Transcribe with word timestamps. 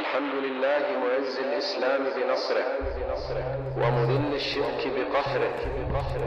الحمد 0.00 0.34
لله 0.44 0.82
معز 1.02 1.36
الإسلام 1.38 2.02
بنصره 2.16 2.66
ومذل 3.76 4.34
الشرك 4.34 4.82
بقهره 4.96 5.54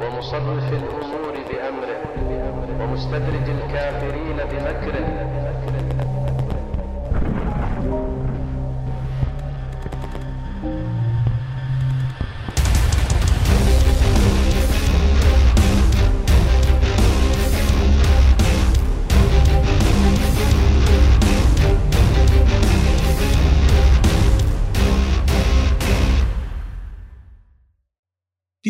ومصرف 0.01 0.73
الأمور 0.73 1.33
بأمره 1.49 1.99
ومستدرج 2.81 3.47
الكافرين 3.49 4.37
بمكره 4.51 5.07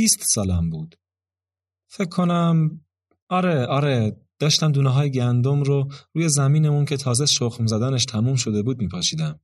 بیست 0.08 0.24
سالم 0.34 0.70
بود. 0.70 0.96
فکر 1.90 2.10
کنم 2.10 2.82
آره 3.30 3.66
آره 3.66 4.18
داشتم 4.40 4.72
دونه 4.72 4.90
های 4.90 5.12
گندم 5.12 5.64
رو 5.64 5.88
روی 6.14 6.30
زمینمون 6.30 6.86
که 6.86 6.98
تازه 6.98 7.26
شخم 7.26 7.66
زدنش 7.66 8.06
تموم 8.06 8.36
شده 8.36 8.64
بود 8.64 8.78
میپاشیدم. 8.78 9.40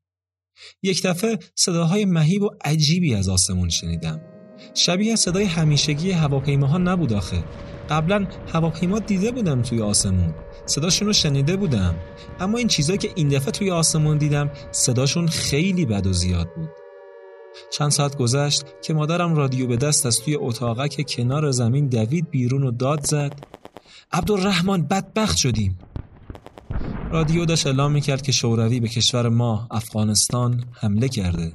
یک 0.83 1.05
دفعه 1.05 1.39
صداهای 1.55 2.05
مهیب 2.05 2.41
و 2.41 2.49
عجیبی 2.65 3.15
از 3.15 3.29
آسمون 3.29 3.69
شنیدم. 3.69 4.21
شبیه 4.73 5.15
صدای 5.15 5.45
همیشگی 5.45 6.11
هواپیماها 6.11 6.77
نبود 6.77 7.13
آخه. 7.13 7.43
قبلا 7.89 8.27
هواپیما 8.53 8.99
دیده 8.99 9.31
بودم 9.31 9.61
توی 9.61 9.81
آسمون. 9.81 10.33
صداشون 10.65 11.07
رو 11.07 11.13
شنیده 11.13 11.55
بودم. 11.55 11.95
اما 12.39 12.57
این 12.57 12.67
چیزایی 12.67 12.97
که 12.97 13.09
این 13.15 13.27
دفعه 13.27 13.51
توی 13.51 13.71
آسمون 13.71 14.17
دیدم 14.17 14.51
صداشون 14.71 15.27
خیلی 15.27 15.85
بد 15.85 16.07
و 16.07 16.13
زیاد 16.13 16.47
بود. 16.55 16.82
چند 17.71 17.91
ساعت 17.91 18.17
گذشت 18.17 18.63
که 18.81 18.93
مادرم 18.93 19.35
رادیو 19.35 19.67
به 19.67 19.77
دست 19.77 20.05
از 20.05 20.21
توی 20.21 20.35
اتاقه 20.35 20.89
که 20.89 21.03
کنار 21.03 21.51
زمین 21.51 21.87
دوید 21.87 22.29
بیرون 22.29 22.63
و 22.63 22.71
داد 22.71 23.05
زد. 23.05 23.33
عبدالرحمن 24.11 24.81
بدبخت 24.81 25.37
شدیم. 25.37 25.77
رادیو 27.11 27.45
داشت 27.45 27.67
اعلام 27.67 27.91
می‌کرد 27.91 28.21
که 28.21 28.31
شوروی 28.31 28.79
به 28.79 28.87
کشور 28.87 29.29
ما 29.29 29.67
افغانستان 29.71 30.63
حمله 30.73 31.09
کرده. 31.09 31.53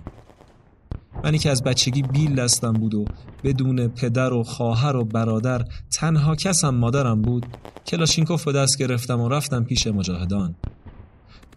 منی 1.25 1.39
که 1.39 1.51
از 1.51 1.63
بچگی 1.63 2.03
بیل 2.03 2.35
دستم 2.35 2.73
بود 2.73 2.95
و 2.95 3.05
بدون 3.45 3.89
پدر 3.89 4.33
و 4.33 4.43
خواهر 4.43 4.97
و 4.97 5.05
برادر 5.05 5.65
تنها 5.91 6.35
کسم 6.37 6.71
مادرم 6.71 7.23
بود. 7.23 7.47
کلاشینکوف 7.87 8.45
به 8.45 8.53
دست 8.53 8.79
گرفتم 8.79 9.21
و 9.21 9.29
رفتم 9.29 9.65
پیش 9.65 9.87
مجاهدان. 9.87 10.55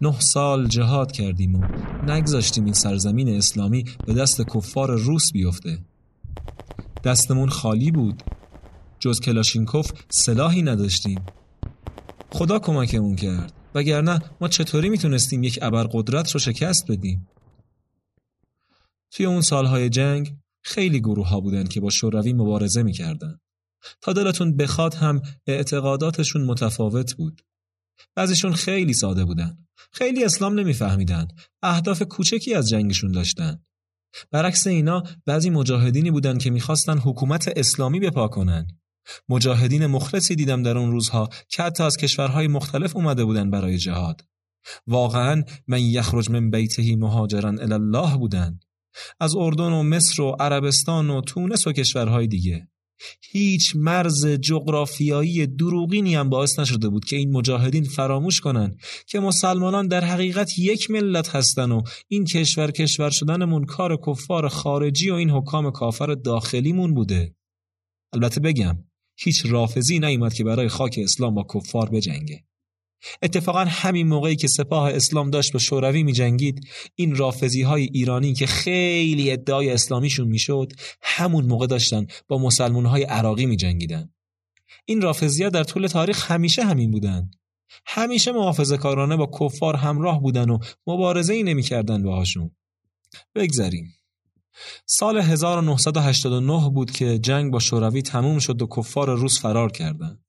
نه 0.00 0.20
سال 0.20 0.68
جهاد 0.68 1.12
کردیم 1.12 1.54
و 1.54 1.64
نگذاشتیم 2.06 2.64
این 2.64 2.74
سرزمین 2.74 3.28
اسلامی 3.28 3.84
به 4.06 4.14
دست 4.14 4.40
کفار 4.40 4.96
روس 4.96 5.32
بیفته. 5.32 5.78
دستمون 7.04 7.48
خالی 7.48 7.90
بود. 7.90 8.22
جز 8.98 9.20
کلاشینکوف 9.20 9.92
سلاحی 10.08 10.62
نداشتیم. 10.62 11.24
خدا 12.30 12.58
کمکمون 12.58 13.16
کرد. 13.16 13.52
وگرنه 13.74 14.22
ما 14.40 14.48
چطوری 14.48 14.88
می‌تونستیم 14.88 15.42
یک 15.42 15.58
ابرقدرت 15.62 16.30
رو 16.30 16.40
شکست 16.40 16.90
بدیم؟ 16.90 17.28
توی 19.10 19.26
اون 19.26 19.40
سالهای 19.40 19.88
جنگ 19.88 20.36
خیلی 20.62 21.00
گروه 21.00 21.28
ها 21.28 21.40
بودن 21.40 21.64
که 21.64 21.80
با 21.80 21.90
شوروی 21.90 22.32
مبارزه 22.32 22.82
می‌کردن. 22.82 23.38
تا 24.00 24.12
دلتون 24.12 24.56
بخواد 24.56 24.94
هم 24.94 25.22
اعتقاداتشون 25.46 26.44
متفاوت 26.44 27.14
بود. 27.14 27.42
بعضیشون 28.14 28.52
خیلی 28.52 28.92
ساده 28.92 29.24
بودن. 29.24 29.58
خیلی 29.92 30.24
اسلام 30.24 30.58
نمیفهمیدن. 30.60 31.28
اهداف 31.62 32.02
کوچکی 32.02 32.54
از 32.54 32.68
جنگشون 32.68 33.12
داشتن. 33.12 33.64
برعکس 34.30 34.66
اینا 34.66 35.02
بعضی 35.26 35.50
مجاهدینی 35.50 36.10
بودن 36.10 36.38
که 36.38 36.50
می‌خواستن 36.50 36.98
حکومت 36.98 37.52
اسلامی 37.56 38.00
بپا 38.00 38.28
کنن. 38.28 38.66
مجاهدین 39.28 39.86
مخلصی 39.86 40.36
دیدم 40.36 40.62
در 40.62 40.78
اون 40.78 40.90
روزها 40.90 41.28
که 41.48 41.62
حتی 41.62 41.82
از 41.82 41.96
کشورهای 41.96 42.48
مختلف 42.48 42.96
اومده 42.96 43.24
بودن 43.24 43.50
برای 43.50 43.78
جهاد. 43.78 44.24
واقعا 44.86 45.44
من 45.66 45.80
یخرج 45.80 46.30
من 46.30 46.50
بیتهی 46.50 46.96
مهاجرن 46.96 47.72
الله 47.72 48.16
بودن. 48.16 48.60
از 49.20 49.34
اردن 49.36 49.72
و 49.72 49.82
مصر 49.82 50.22
و 50.22 50.36
عربستان 50.40 51.10
و 51.10 51.20
تونس 51.20 51.66
و 51.66 51.72
کشورهای 51.72 52.26
دیگه. 52.26 52.68
هیچ 53.20 53.72
مرز 53.76 54.26
جغرافیایی 54.26 55.46
دروغینی 55.46 56.14
هم 56.14 56.28
باعث 56.28 56.58
نشده 56.58 56.88
بود 56.88 57.04
که 57.04 57.16
این 57.16 57.32
مجاهدین 57.32 57.84
فراموش 57.84 58.40
کنن 58.40 58.76
که 59.06 59.20
مسلمانان 59.20 59.88
در 59.88 60.04
حقیقت 60.04 60.58
یک 60.58 60.90
ملت 60.90 61.36
هستن 61.36 61.72
و 61.72 61.82
این 62.08 62.24
کشور 62.24 62.70
کشور 62.70 63.10
شدنمون 63.10 63.64
کار 63.64 63.98
کفار 64.06 64.48
خارجی 64.48 65.10
و 65.10 65.14
این 65.14 65.30
حکام 65.30 65.70
کافر 65.70 66.14
داخلیمون 66.14 66.94
بوده. 66.94 67.34
البته 68.12 68.40
بگم 68.40 68.78
هیچ 69.16 69.46
رافضی 69.46 69.98
نیومد 69.98 70.34
که 70.34 70.44
برای 70.44 70.68
خاک 70.68 70.98
اسلام 71.02 71.34
با 71.34 71.46
کفار 71.54 71.90
بجنگه. 71.90 72.44
اتفاقا 73.22 73.64
همین 73.64 74.08
موقعی 74.08 74.36
که 74.36 74.48
سپاه 74.48 74.90
اسلام 74.90 75.30
داشت 75.30 75.52
با 75.52 75.58
شوروی 75.58 76.02
می 76.02 76.12
جنگید 76.12 76.68
این 76.94 77.16
رافزی 77.16 77.62
های 77.62 77.82
ایرانی 77.82 78.34
که 78.34 78.46
خیلی 78.46 79.30
ادعای 79.30 79.70
اسلامیشون 79.70 80.28
می‌شد 80.28 80.72
همون 81.02 81.46
موقع 81.46 81.66
داشتن 81.66 82.06
با 82.28 82.38
مسلمون 82.38 82.86
های 82.86 83.02
عراقی 83.02 83.46
می 83.46 83.56
جنگیدن. 83.56 84.12
این 84.84 85.00
رافزی 85.00 85.42
ها 85.42 85.48
در 85.48 85.64
طول 85.64 85.86
تاریخ 85.86 86.30
همیشه 86.30 86.64
همین 86.64 86.90
بودن. 86.90 87.30
همیشه 87.86 88.32
محافظه 88.32 88.76
کارانه 88.76 89.16
با 89.16 89.30
کفار 89.40 89.76
همراه 89.76 90.20
بودن 90.20 90.50
و 90.50 90.58
مبارزه 90.86 91.34
ای 91.34 91.42
نمی 91.42 91.62
کردن 91.62 92.02
باهاشون. 92.02 92.50
بگذریم. 93.34 93.94
سال 94.86 95.18
1989 95.18 96.70
بود 96.70 96.90
که 96.90 97.18
جنگ 97.18 97.52
با 97.52 97.58
شوروی 97.58 98.02
تموم 98.02 98.38
شد 98.38 98.62
و 98.62 98.66
کفار 98.76 99.16
روس 99.16 99.40
فرار 99.40 99.72
کردند. 99.72 100.24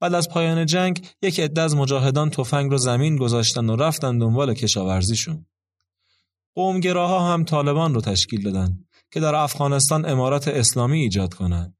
بعد 0.00 0.14
از 0.14 0.28
پایان 0.28 0.66
جنگ 0.66 1.06
یک 1.22 1.40
عده 1.40 1.60
از 1.60 1.76
مجاهدان 1.76 2.30
تفنگ 2.30 2.70
رو 2.70 2.78
زمین 2.78 3.16
گذاشتن 3.16 3.70
و 3.70 3.76
رفتن 3.76 4.18
دنبال 4.18 4.54
کشاورزیشون. 4.54 5.46
قومگراها 6.54 7.32
هم 7.32 7.44
طالبان 7.44 7.94
رو 7.94 8.00
تشکیل 8.00 8.42
دادن 8.42 8.78
که 9.10 9.20
در 9.20 9.34
افغانستان 9.34 10.06
امارات 10.06 10.48
اسلامی 10.48 11.00
ایجاد 11.00 11.34
کنن. 11.34 11.76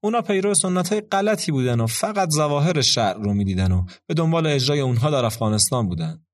اونا 0.00 0.22
پیرو 0.22 0.54
سنت 0.54 0.92
های 0.92 1.00
غلطی 1.00 1.52
بودن 1.52 1.80
و 1.80 1.86
فقط 1.86 2.30
ظواهر 2.30 2.80
شعر 2.80 3.14
رو 3.14 3.34
می‌دیدن 3.34 3.72
و 3.72 3.84
به 4.06 4.14
دنبال 4.14 4.46
اجرای 4.46 4.80
اونها 4.80 5.10
در 5.10 5.24
افغانستان 5.24 5.88
بودن. 5.88 6.26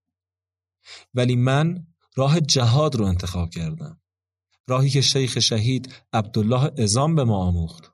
ولی 1.14 1.36
من 1.36 1.86
راه 2.16 2.40
جهاد 2.40 2.94
رو 2.94 3.04
انتخاب 3.04 3.50
کردم. 3.50 4.00
راهی 4.68 4.90
که 4.90 5.00
شیخ 5.00 5.38
شهید 5.38 5.94
عبدالله 6.12 6.72
ازام 6.78 7.14
به 7.14 7.24
ما 7.24 7.36
آموخت. 7.36 7.92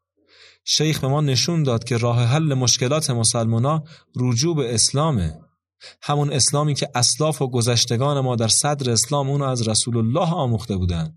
شیخ 0.69 1.01
به 1.01 1.09
ما 1.09 1.21
نشون 1.21 1.63
داد 1.63 1.85
که 1.85 1.97
راه 1.97 2.25
حل 2.25 2.55
مشکلات 2.55 3.11
مسلمانا 3.11 3.85
رجوع 4.17 4.57
به 4.57 4.75
اسلامه. 4.75 5.41
همون 6.03 6.33
اسلامی 6.33 6.75
که 6.75 6.89
اسلاف 6.95 7.43
و 7.43 7.51
گذشتگان 7.51 8.21
ما 8.21 8.37
در 8.37 8.49
صدر 8.49 8.91
اسلام 8.91 9.31
اونو 9.31 9.45
از 9.45 9.69
رسول 9.69 9.97
الله 9.97 10.33
آموخته 10.33 10.77
بودن. 10.77 11.15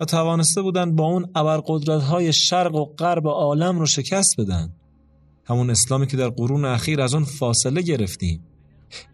و 0.00 0.04
توانسته 0.04 0.62
بودن 0.62 0.96
با 0.96 1.04
اون 1.04 1.30
ابرقدرت 1.34 2.02
های 2.02 2.32
شرق 2.32 2.74
و 2.74 2.84
غرب 2.84 3.28
عالم 3.28 3.78
رو 3.78 3.86
شکست 3.86 4.40
بدن. 4.40 4.72
همون 5.44 5.70
اسلامی 5.70 6.06
که 6.06 6.16
در 6.16 6.28
قرون 6.28 6.64
اخیر 6.64 7.00
از 7.00 7.14
اون 7.14 7.24
فاصله 7.24 7.82
گرفتیم. 7.82 8.44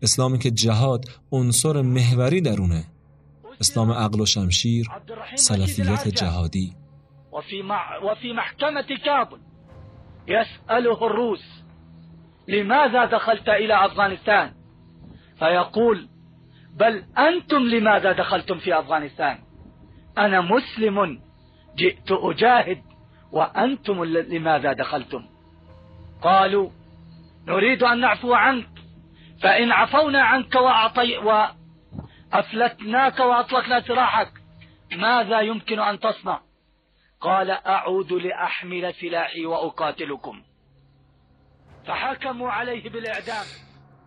اسلامی 0.02 0.38
که 0.38 0.50
جهاد 0.50 1.04
عنصر 1.32 1.82
محوری 1.82 2.40
درونه. 2.40 2.84
اسلام 3.60 3.90
عقل 3.90 4.20
و 4.20 4.26
شمشیر 4.26 4.86
سلفیت 5.36 6.08
جهادی. 6.08 6.83
وفي, 7.34 7.62
مع 7.62 7.96
وفي 7.96 8.32
محكمة 8.32 8.98
كابل 9.04 9.38
يسأله 10.28 11.06
الروس 11.06 11.64
لماذا 12.48 13.04
دخلت 13.04 13.48
إلى 13.48 13.86
أفغانستان؟ 13.86 14.52
فيقول 15.38 16.08
بل 16.76 17.04
أنتم 17.18 17.62
لماذا 17.62 18.12
دخلتم 18.12 18.58
في 18.58 18.78
أفغانستان؟ 18.78 19.38
أنا 20.18 20.40
مسلم 20.40 21.20
جئت 21.76 22.12
أجاهد 22.12 22.82
وأنتم 23.32 24.04
لماذا 24.04 24.72
دخلتم؟ 24.72 25.26
قالوا 26.22 26.70
نريد 27.46 27.82
أن 27.82 28.00
نعفو 28.00 28.34
عنك 28.34 28.68
فإن 29.42 29.72
عفونا 29.72 30.22
عنك 30.22 30.54
وأعطي 30.54 31.18
وأفلتناك 32.32 33.20
وأطلقنا 33.20 33.80
سراحك 33.80 34.32
ماذا 34.92 35.40
يمكن 35.40 35.78
أن 35.78 36.00
تصنع؟ 36.00 36.40
قال 37.24 37.50
أعود 37.50 38.12
لأحمل 38.12 38.94
سلاحي 39.00 39.46
وأقاتلكم. 39.46 40.36
فحكموا 41.86 42.50
عليه 42.50 42.90
بالإعدام. 42.90 43.46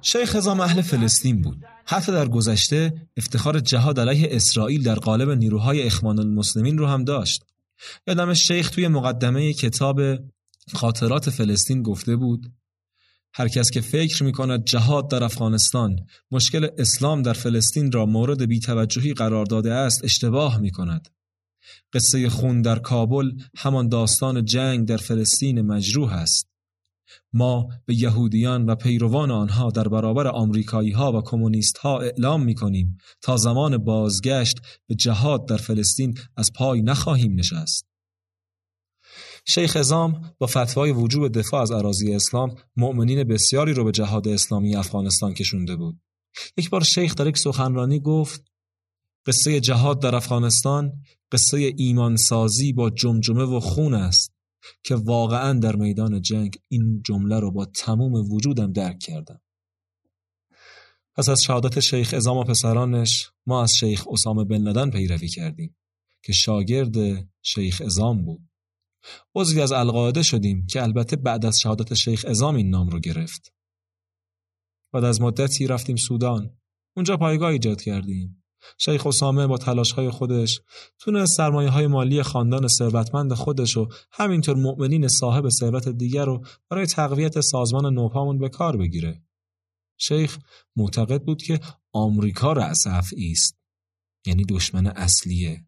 شیخ 0.02 0.36
ازام 0.36 0.62
اهل 0.62 0.82
فلسطین 0.82 1.42
بود. 1.42 1.58
حتی 1.86 2.12
در 2.12 2.28
گذشته 2.28 2.94
افتخار 3.18 3.60
جهاد 3.60 4.00
علیه 4.00 4.28
اسرائیل 4.32 4.84
در 4.84 4.96
قالب 4.96 5.30
نیروهای 5.30 5.84
اخوان 5.84 6.20
المسلمین 6.20 6.78
رو 6.78 6.88
هم 6.88 7.04
داشت. 7.04 7.44
یادم 8.08 8.34
شیخ 8.34 8.70
توی 8.70 8.88
مقدمه 8.88 9.54
کتاب 9.54 10.02
خاطرات 10.74 11.30
فلسطین 11.30 11.84
گفته 11.84 12.16
بود 12.16 12.52
هر 13.34 13.48
کس 13.48 13.72
که 13.72 13.82
فکر 13.82 14.24
می 14.24 14.32
کند 14.32 14.64
جهاد 14.64 15.10
در 15.10 15.24
افغانستان 15.24 15.96
مشکل 16.32 16.68
اسلام 16.78 17.22
در 17.22 17.34
فلسطین 17.34 17.92
را 17.92 18.06
مورد 18.06 18.48
بیتوجهی 18.48 19.14
قرار 19.14 19.46
داده 19.46 19.74
است 19.74 20.04
اشتباه 20.04 20.58
می 20.58 20.72
کند. 20.72 21.08
قصه 21.94 22.30
خون 22.30 22.62
در 22.62 22.80
کابل 22.80 23.32
همان 23.58 23.90
داستان 23.90 24.46
جنگ 24.46 24.88
در 24.88 24.98
فلسطین 24.98 25.62
مجروح 25.62 26.14
است. 26.14 26.48
ما 27.34 27.68
به 27.86 27.96
یهودیان 27.96 28.66
و 28.66 28.76
پیروان 28.76 29.32
آنها 29.32 29.70
در 29.70 29.88
برابر 29.88 30.28
آمریکایی 30.28 30.92
ها 30.92 31.12
و 31.12 31.22
کمونیست 31.22 31.78
ها 31.78 32.00
اعلام 32.00 32.44
می 32.44 32.56
کنیم 32.56 32.98
تا 33.22 33.38
زمان 33.38 33.78
بازگشت 33.78 34.58
به 34.88 34.96
جهاد 34.96 35.48
در 35.48 35.58
فلسطین 35.58 36.18
از 36.38 36.52
پای 36.56 36.82
نخواهیم 36.82 37.40
نشست. 37.40 37.88
شیخ 39.46 39.76
ازام 39.76 40.34
با 40.38 40.48
فتوای 40.48 40.92
وجوب 40.92 41.28
دفاع 41.28 41.62
از 41.62 41.72
عراضی 41.72 42.14
اسلام 42.14 42.56
مؤمنین 42.76 43.24
بسیاری 43.24 43.74
رو 43.74 43.84
به 43.84 43.92
جهاد 43.92 44.28
اسلامی 44.28 44.76
افغانستان 44.76 45.34
کشونده 45.34 45.76
بود. 45.76 46.00
یک 46.58 46.70
بار 46.70 46.84
شیخ 46.84 47.16
در 47.16 47.28
یک 47.28 47.38
سخنرانی 47.38 48.00
گفت 48.00 48.44
قصه 49.28 49.60
جهاد 49.60 50.02
در 50.02 50.16
افغانستان 50.16 50.94
قصه 51.32 51.74
ایمانسازی 51.78 52.74
با 52.74 52.90
جمجمه 52.90 53.44
و 53.44 53.60
خون 53.60 53.94
است 53.94 54.32
که 54.84 54.96
واقعا 54.96 55.60
در 55.60 55.76
میدان 55.76 56.22
جنگ 56.22 56.58
این 56.68 57.02
جمله 57.06 57.40
رو 57.40 57.52
با 57.52 57.66
تموم 57.66 58.14
وجودم 58.32 58.72
درک 58.72 59.00
کردم. 59.00 59.42
پس 61.16 61.30
از 61.30 61.44
شهادت 61.44 61.80
شیخ 61.80 62.14
ازام 62.14 62.38
و 62.38 62.44
پسرانش 62.44 63.32
ما 63.46 63.64
از 63.64 63.78
شیخ 63.78 64.08
اسامه 64.08 64.44
بن 64.44 64.62
لدن 64.62 64.90
پیروی 64.90 65.28
کردیم 65.28 65.76
که 66.24 66.34
شاگرد 66.34 67.28
شیخ 67.42 67.82
ازام 67.86 68.26
بود. 68.26 68.50
عضوی 69.36 69.62
از 69.62 69.72
القاعده 69.72 70.24
شدیم 70.24 70.66
که 70.66 70.84
البته 70.84 71.16
بعد 71.16 71.46
از 71.46 71.60
شهادت 71.60 71.94
شیخ 71.94 72.26
ازام 72.28 72.56
این 72.56 72.70
نام 72.70 72.90
رو 72.90 73.00
گرفت. 73.00 73.54
بعد 74.94 75.04
از 75.04 75.22
مدتی 75.22 75.68
رفتیم 75.68 75.96
سودان. 75.96 76.58
اونجا 76.96 77.18
پایگاه 77.18 77.50
ایجاد 77.52 77.82
کردیم. 77.82 78.44
شیخ 78.78 79.08
اسامه 79.08 79.48
با 79.48 79.58
های 79.96 80.10
خودش 80.10 80.62
تونست 81.00 81.38
سرمایه 81.38 81.70
های 81.70 81.88
مالی 81.88 82.24
خاندان 82.24 82.68
ثروتمند 82.68 83.34
خودش 83.34 83.78
و 83.78 83.88
همینطور 84.12 84.56
مؤمنین 84.56 85.08
صاحب 85.08 85.50
ثروت 85.50 85.90
دیگر 85.90 86.26
رو 86.26 86.46
برای 86.70 86.86
تقویت 86.86 87.42
سازمان 87.42 87.94
نوپامون 87.94 88.38
به 88.38 88.50
کار 88.50 88.78
بگیره. 88.78 89.24
شیخ 90.00 90.38
معتقد 90.76 91.24
بود 91.24 91.42
که 91.42 91.60
آمریکا 91.94 92.54
رأس 92.54 92.88
است. 92.88 93.58
یعنی 94.26 94.46
دشمن 94.46 94.88
اصلیه. 94.88 95.66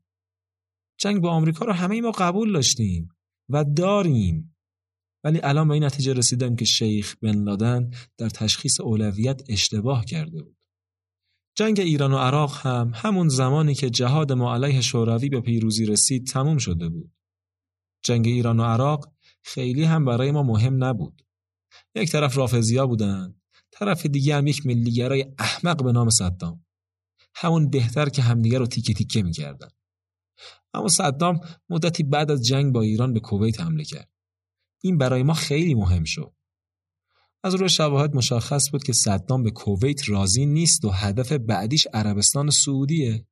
جنگ 0.99 1.21
با 1.21 1.29
آمریکا 1.29 1.65
رو 1.65 1.73
همه 1.73 2.01
ما 2.01 2.11
قبول 2.11 2.53
داشتیم 2.53 3.09
و 3.49 3.63
داریم. 3.63 4.55
ولی 5.23 5.39
الان 5.43 5.67
به 5.67 5.73
این 5.73 5.83
نتیجه 5.83 6.13
رسیدم 6.13 6.55
که 6.55 6.65
شیخ 6.65 7.15
بن 7.21 7.43
لادن 7.43 7.91
در 8.17 8.29
تشخیص 8.29 8.79
اولویت 8.79 9.41
اشتباه 9.49 10.05
کرده 10.05 10.43
بود. 10.43 10.58
جنگ 11.59 11.79
ایران 11.79 12.13
و 12.13 12.17
عراق 12.17 12.57
هم 12.57 12.91
همون 12.95 13.29
زمانی 13.29 13.75
که 13.75 13.89
جهاد 13.89 14.31
ما 14.31 14.53
علیه 14.53 14.81
شوروی 14.81 15.29
به 15.29 15.41
پیروزی 15.41 15.85
رسید 15.85 16.27
تموم 16.27 16.57
شده 16.57 16.89
بود. 16.89 17.11
جنگ 18.03 18.27
ایران 18.27 18.59
و 18.59 18.63
عراق 18.63 19.13
خیلی 19.43 19.83
هم 19.83 20.05
برای 20.05 20.31
ما 20.31 20.43
مهم 20.43 20.83
نبود. 20.83 21.21
یک 21.95 22.11
طرف 22.11 22.37
رافضیا 22.37 22.87
بودن، 22.87 23.35
طرف 23.71 24.05
دیگه 24.05 24.35
هم 24.35 24.47
یک 24.47 24.65
ملیگرای 24.65 25.25
احمق 25.39 25.83
به 25.83 25.91
نام 25.91 26.09
صدام. 26.09 26.65
همون 27.35 27.69
بهتر 27.69 28.09
که 28.09 28.21
همدیگه 28.21 28.57
رو 28.57 28.67
تیکه 28.67 28.93
تیکه 28.93 29.23
می‌کردن. 29.23 29.69
اما 30.73 30.87
صدام 30.87 31.39
مدتی 31.69 32.03
بعد 32.03 32.31
از 32.31 32.45
جنگ 32.45 32.73
با 32.73 32.81
ایران 32.81 33.13
به 33.13 33.19
کویت 33.19 33.61
حمله 33.61 33.83
کرد. 33.83 34.09
این 34.83 34.97
برای 34.97 35.23
ما 35.23 35.33
خیلی 35.33 35.73
مهم 35.73 36.03
شد. 36.03 36.33
از 37.43 37.55
روی 37.55 37.69
شواهد 37.69 38.15
مشخص 38.15 38.71
بود 38.71 38.83
که 38.83 38.93
صدام 38.93 39.43
به 39.43 39.51
کویت 39.51 40.09
راضی 40.09 40.45
نیست 40.45 40.85
و 40.85 40.89
هدف 40.89 41.31
بعدیش 41.31 41.87
عربستان 41.93 42.49
سعودیه. 42.49 43.25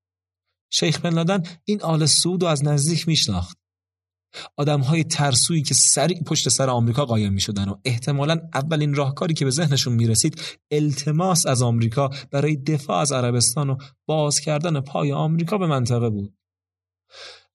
شیخ 0.69 1.01
بن 1.01 1.13
لادن 1.13 1.43
این 1.65 1.81
آل 1.81 2.05
سعود 2.05 2.43
رو 2.43 2.49
از 2.49 2.63
نزدیک 2.63 3.07
میشناخت. 3.07 3.57
آدم 4.57 4.81
های 4.81 5.03
ترسویی 5.03 5.61
که 5.61 5.73
سریع 5.73 6.23
پشت 6.23 6.49
سر 6.49 6.69
آمریکا 6.69 7.05
قایم 7.05 7.33
می 7.33 7.41
شدن 7.41 7.69
و 7.69 7.75
احتمالا 7.85 8.39
اولین 8.53 8.93
راهکاری 8.93 9.33
که 9.33 9.45
به 9.45 9.51
ذهنشون 9.51 9.93
می 9.93 10.07
رسید 10.07 10.41
التماس 10.71 11.45
از 11.45 11.61
آمریکا 11.61 12.09
برای 12.31 12.55
دفاع 12.55 12.97
از 12.97 13.11
عربستان 13.11 13.69
و 13.69 13.77
باز 14.05 14.39
کردن 14.39 14.81
پای 14.81 15.11
آمریکا 15.11 15.57
به 15.57 15.67
منطقه 15.67 16.09
بود. 16.09 16.33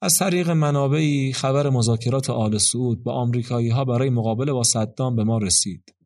از 0.02 0.18
طریق 0.18 0.50
منابعی 0.50 1.32
خبر 1.32 1.70
مذاکرات 1.70 2.30
آل 2.30 2.58
سعود 2.58 3.02
با 3.02 3.12
آمریکایی 3.12 3.68
ها 3.68 3.84
برای 3.84 4.10
مقابله 4.10 4.52
با 4.52 4.62
صدام 4.62 5.16
به 5.16 5.24
ما 5.24 5.38
رسید. 5.38 6.01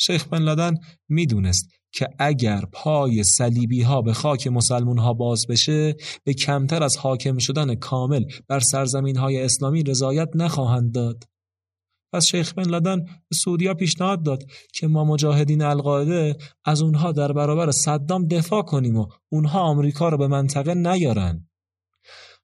شیخ 0.00 0.28
بن 0.28 0.42
لادن 0.42 0.74
می‌دونست 1.08 1.70
که 1.92 2.08
اگر 2.18 2.64
پای 2.72 3.24
صلیبی 3.24 3.82
ها 3.82 4.02
به 4.02 4.12
خاک 4.12 4.46
مسلمون 4.46 4.98
ها 4.98 5.12
باز 5.12 5.46
بشه 5.48 5.96
به 6.24 6.34
کمتر 6.34 6.82
از 6.82 6.96
حاکم 6.96 7.38
شدن 7.38 7.74
کامل 7.74 8.24
بر 8.48 8.60
سرزمین 8.60 9.16
های 9.16 9.42
اسلامی 9.42 9.82
رضایت 9.82 10.28
نخواهند 10.34 10.92
داد. 10.92 11.24
پس 12.12 12.26
شیخ 12.26 12.54
بن 12.54 12.62
لادن 12.62 13.04
به 13.04 13.36
سعودیا 13.44 13.74
پیشنهاد 13.74 14.22
داد 14.22 14.44
که 14.72 14.86
ما 14.86 15.04
مجاهدین 15.04 15.62
القاعده 15.62 16.36
از 16.64 16.82
اونها 16.82 17.12
در 17.12 17.32
برابر 17.32 17.70
صدام 17.70 18.26
دفاع 18.26 18.62
کنیم 18.62 18.96
و 18.96 19.06
اونها 19.28 19.60
آمریکا 19.60 20.08
رو 20.08 20.18
به 20.18 20.26
منطقه 20.26 20.74
نیارن. 20.74 21.48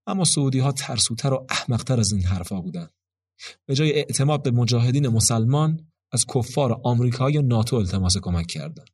اما 0.07 0.25
سعودی 0.25 0.59
ها 0.59 0.73
ترسوتر 0.73 1.33
و 1.33 1.47
احمقتر 1.51 2.01
از 2.01 2.13
این 2.13 2.23
حرفا 2.23 2.61
بودن. 2.61 2.89
به 3.67 3.75
جای 3.75 3.93
اعتماد 3.93 4.43
به 4.43 4.51
مجاهدین 4.51 5.09
مسلمان 5.09 5.94
از 6.13 6.25
کفار 6.35 6.81
آمریکا 6.85 7.29
ناتو 7.29 7.77
التماس 7.77 8.17
کمک 8.17 8.47
کردند. 8.47 8.91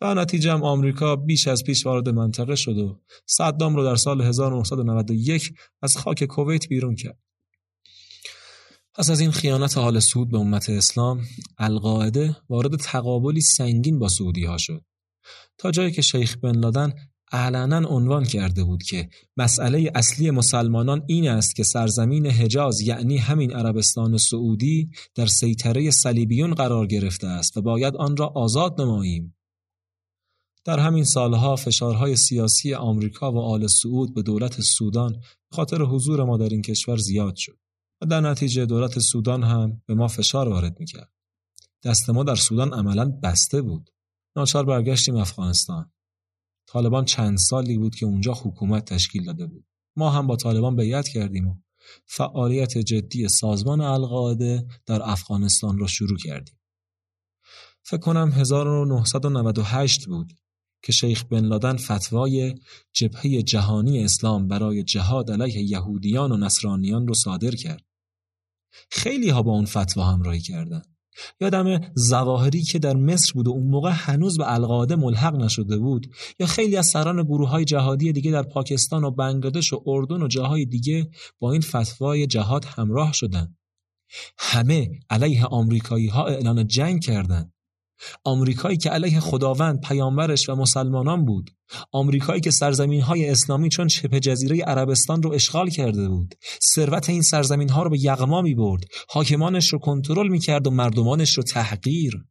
و 0.00 0.14
نتیجه 0.14 0.52
هم 0.52 0.62
آمریکا 0.62 1.16
بیش 1.16 1.48
از 1.48 1.64
پیش 1.64 1.86
وارد 1.86 2.08
منطقه 2.08 2.56
شد 2.56 2.78
و 2.78 3.00
صدام 3.26 3.76
رو 3.76 3.84
در 3.84 3.96
سال 3.96 4.22
1991 4.22 5.52
از 5.82 5.96
خاک 5.96 6.24
کویت 6.24 6.68
بیرون 6.68 6.94
کرد. 6.94 7.18
پس 8.94 9.10
از 9.10 9.20
این 9.20 9.30
خیانت 9.30 9.78
حال 9.78 10.00
سود 10.00 10.30
به 10.30 10.38
امت 10.38 10.70
اسلام 10.70 11.20
القاعده 11.58 12.36
وارد 12.48 12.76
تقابلی 12.76 13.40
سنگین 13.40 13.98
با 13.98 14.08
سعودی 14.08 14.44
ها 14.44 14.58
شد 14.58 14.84
تا 15.58 15.70
جایی 15.70 15.92
که 15.92 16.02
شیخ 16.02 16.36
بن 16.36 16.56
لادن 16.56 16.92
علنا 17.32 17.88
عنوان 17.88 18.24
کرده 18.24 18.64
بود 18.64 18.82
که 18.82 19.08
مسئله 19.36 19.92
اصلی 19.94 20.30
مسلمانان 20.30 21.04
این 21.06 21.28
است 21.28 21.56
که 21.56 21.62
سرزمین 21.62 22.26
حجاز 22.26 22.80
یعنی 22.80 23.16
همین 23.16 23.52
عربستان 23.52 24.16
سعودی 24.16 24.90
در 25.14 25.26
سیطره 25.26 25.90
صلیبیون 25.90 26.54
قرار 26.54 26.86
گرفته 26.86 27.26
است 27.26 27.56
و 27.56 27.62
باید 27.62 27.96
آن 27.96 28.16
را 28.16 28.26
آزاد 28.26 28.80
نماییم. 28.80 29.36
در 30.64 30.78
همین 30.78 31.04
سالها 31.04 31.56
فشارهای 31.56 32.16
سیاسی 32.16 32.74
آمریکا 32.74 33.32
و 33.32 33.38
آل 33.38 33.66
سعود 33.66 34.14
به 34.14 34.22
دولت 34.22 34.60
سودان 34.60 35.20
خاطر 35.52 35.82
حضور 35.82 36.24
ما 36.24 36.36
در 36.36 36.48
این 36.48 36.62
کشور 36.62 36.96
زیاد 36.96 37.36
شد 37.36 37.58
و 38.00 38.06
در 38.06 38.20
نتیجه 38.20 38.66
دولت 38.66 38.98
سودان 38.98 39.42
هم 39.42 39.82
به 39.86 39.94
ما 39.94 40.08
فشار 40.08 40.48
وارد 40.48 40.80
می‌کرد. 40.80 41.12
دست 41.84 42.10
ما 42.10 42.24
در 42.24 42.34
سودان 42.34 42.74
عملا 42.74 43.04
بسته 43.22 43.62
بود. 43.62 43.90
ناچار 44.36 44.64
برگشتیم 44.64 45.16
افغانستان. 45.16 45.92
طالبان 46.72 47.04
چند 47.04 47.38
سالی 47.38 47.78
بود 47.78 47.94
که 47.94 48.06
اونجا 48.06 48.32
حکومت 48.32 48.84
تشکیل 48.84 49.24
داده 49.24 49.46
بود 49.46 49.64
ما 49.96 50.10
هم 50.10 50.26
با 50.26 50.36
طالبان 50.36 50.76
بیعت 50.76 51.08
کردیم 51.08 51.48
و 51.48 51.54
فعالیت 52.06 52.78
جدی 52.78 53.28
سازمان 53.28 53.80
القاعده 53.80 54.66
در 54.86 55.00
افغانستان 55.04 55.78
را 55.78 55.86
شروع 55.86 56.18
کردیم 56.18 56.60
فکر 57.82 58.00
کنم 58.00 58.32
1998 58.32 60.06
بود 60.06 60.32
که 60.82 60.92
شیخ 60.92 61.24
بن 61.24 61.44
لادن 61.44 61.76
فتوای 61.76 62.54
جبهه 62.92 63.42
جهانی 63.42 64.04
اسلام 64.04 64.48
برای 64.48 64.82
جهاد 64.82 65.30
علیه 65.30 65.62
یهودیان 65.62 66.32
و 66.32 66.36
نصرانیان 66.36 67.06
رو 67.06 67.14
صادر 67.14 67.50
کرد. 67.50 67.84
خیلی 68.90 69.30
ها 69.30 69.42
با 69.42 69.52
اون 69.52 69.64
فتوا 69.64 70.04
همراهی 70.04 70.40
کردند. 70.40 70.96
یادم 71.40 71.80
زواهری 71.94 72.62
که 72.62 72.78
در 72.78 72.96
مصر 72.96 73.32
بود 73.32 73.48
و 73.48 73.50
اون 73.50 73.66
موقع 73.66 73.90
هنوز 73.94 74.38
به 74.38 74.52
القاعده 74.52 74.96
ملحق 74.96 75.34
نشده 75.34 75.78
بود. 75.78 76.06
یا 76.38 76.46
خیلی 76.46 76.76
از 76.76 76.86
سران 76.86 77.22
گروه 77.22 77.48
های 77.48 77.64
جهادی 77.64 78.12
دیگه 78.12 78.30
در 78.30 78.42
پاکستان 78.42 79.04
و 79.04 79.10
بنگلادش 79.10 79.72
و 79.72 79.82
اردن 79.86 80.22
و 80.22 80.28
جاهای 80.28 80.64
دیگه 80.64 81.10
با 81.38 81.52
این 81.52 81.60
فتوای 81.60 82.26
جهاد 82.26 82.64
همراه 82.64 83.12
شدن. 83.12 83.56
همه 84.38 84.90
علیه 85.10 85.44
آمریکایی 85.44 86.08
ها 86.08 86.26
اعلان 86.26 86.66
جنگ 86.66 87.02
کردند. 87.02 87.52
آمریکایی 88.24 88.76
که 88.76 88.90
علیه 88.90 89.20
خداوند 89.20 89.80
پیامبرش 89.80 90.48
و 90.48 90.54
مسلمانان 90.54 91.24
بود. 91.24 91.50
آمریکایی 91.92 92.40
که 92.40 92.50
سرزمین 92.50 93.00
های 93.00 93.30
اسلامی 93.30 93.68
چون 93.68 93.88
شبه 93.88 94.20
جزیره 94.20 94.62
عربستان 94.62 95.22
رو 95.22 95.32
اشغال 95.32 95.70
کرده 95.70 96.08
بود. 96.08 96.34
ثروت 96.74 97.10
این 97.10 97.22
سرزمین 97.22 97.68
ها 97.68 97.82
رو 97.82 97.90
به 97.90 98.04
یغما 98.04 98.42
می 98.42 98.54
برد 98.54 98.84
حاکمانش 99.08 99.72
رو 99.72 99.78
کنترل 99.78 100.28
می 100.28 100.38
کرد 100.38 100.66
و 100.66 100.70
مردمانش 100.70 101.36
رو 101.36 101.42
تحقیر. 101.42 102.24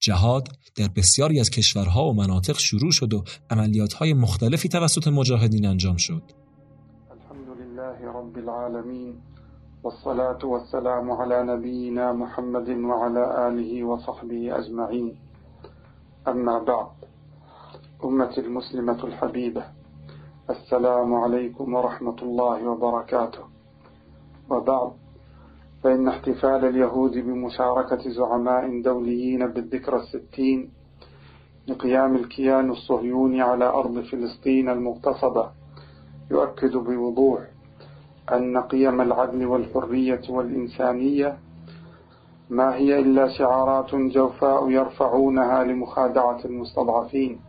جهاد 0.00 0.48
در 0.76 0.88
بسیاری 0.88 1.40
از 1.40 1.50
کشورها 1.50 2.04
و 2.04 2.14
مناطق 2.14 2.58
شروع 2.58 2.92
شد 2.92 3.14
و 3.14 3.24
عملیات 3.50 3.92
های 3.92 4.14
مختلفی 4.14 4.68
توسط 4.68 5.08
مجاهدین 5.08 5.66
انجام 5.66 5.96
شد. 5.96 6.22
الحمد 7.10 7.48
لله 7.60 8.08
رب 8.14 8.36
العالمین. 8.36 9.14
والصلاة 9.86 10.38
والسلام 10.44 11.10
على 11.10 11.42
نبينا 11.42 12.12
محمد 12.12 12.68
وعلى 12.70 13.48
آله 13.48 13.84
وصحبه 13.84 14.58
أجمعين. 14.58 15.16
أما 16.28 16.58
بعد 16.58 16.86
أمة 18.04 18.34
المسلمة 18.38 19.04
الحبيبة 19.04 19.64
السلام 20.50 21.14
عليكم 21.14 21.74
ورحمة 21.74 22.16
الله 22.22 22.68
وبركاته. 22.68 23.44
وبعد 24.50 24.92
فإن 25.82 26.08
احتفال 26.08 26.64
اليهود 26.64 27.12
بمشاركة 27.18 28.10
زعماء 28.10 28.82
دوليين 28.82 29.46
بالذكرى 29.46 29.96
الستين 29.96 30.70
لقيام 31.68 32.16
الكيان 32.16 32.70
الصهيوني 32.70 33.42
على 33.42 33.64
أرض 33.64 34.00
فلسطين 34.00 34.68
المغتصبة 34.68 35.50
يؤكد 36.30 36.76
بوضوح 36.76 37.55
أن 38.32 38.58
قيم 38.58 39.00
العدل 39.00 39.46
والحرية 39.46 40.22
والإنسانية. 40.28 41.38
ما 42.50 42.74
هي 42.74 42.98
إلا 42.98 43.28
شعارات 43.28 43.94
جوفاء 43.94 44.70
يرفعونها 44.70 45.64
لمخادعة 45.64 46.38
المستضعفين 46.44 47.40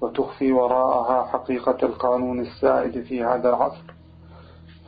وتخفي 0.00 0.52
وراءها 0.52 1.26
حقيقة 1.26 1.76
القانون 1.82 2.40
السائد 2.40 3.02
في 3.02 3.24
هذا 3.24 3.48
العصر 3.48 3.94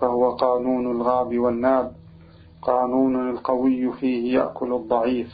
فهو 0.00 0.30
قانون 0.30 0.90
الغاب 0.90 1.38
والناب 1.38 1.92
قانون 2.62 3.30
القوي 3.30 3.92
فيه 3.92 4.38
يأكل 4.38 4.72
الضعيف 4.74 5.28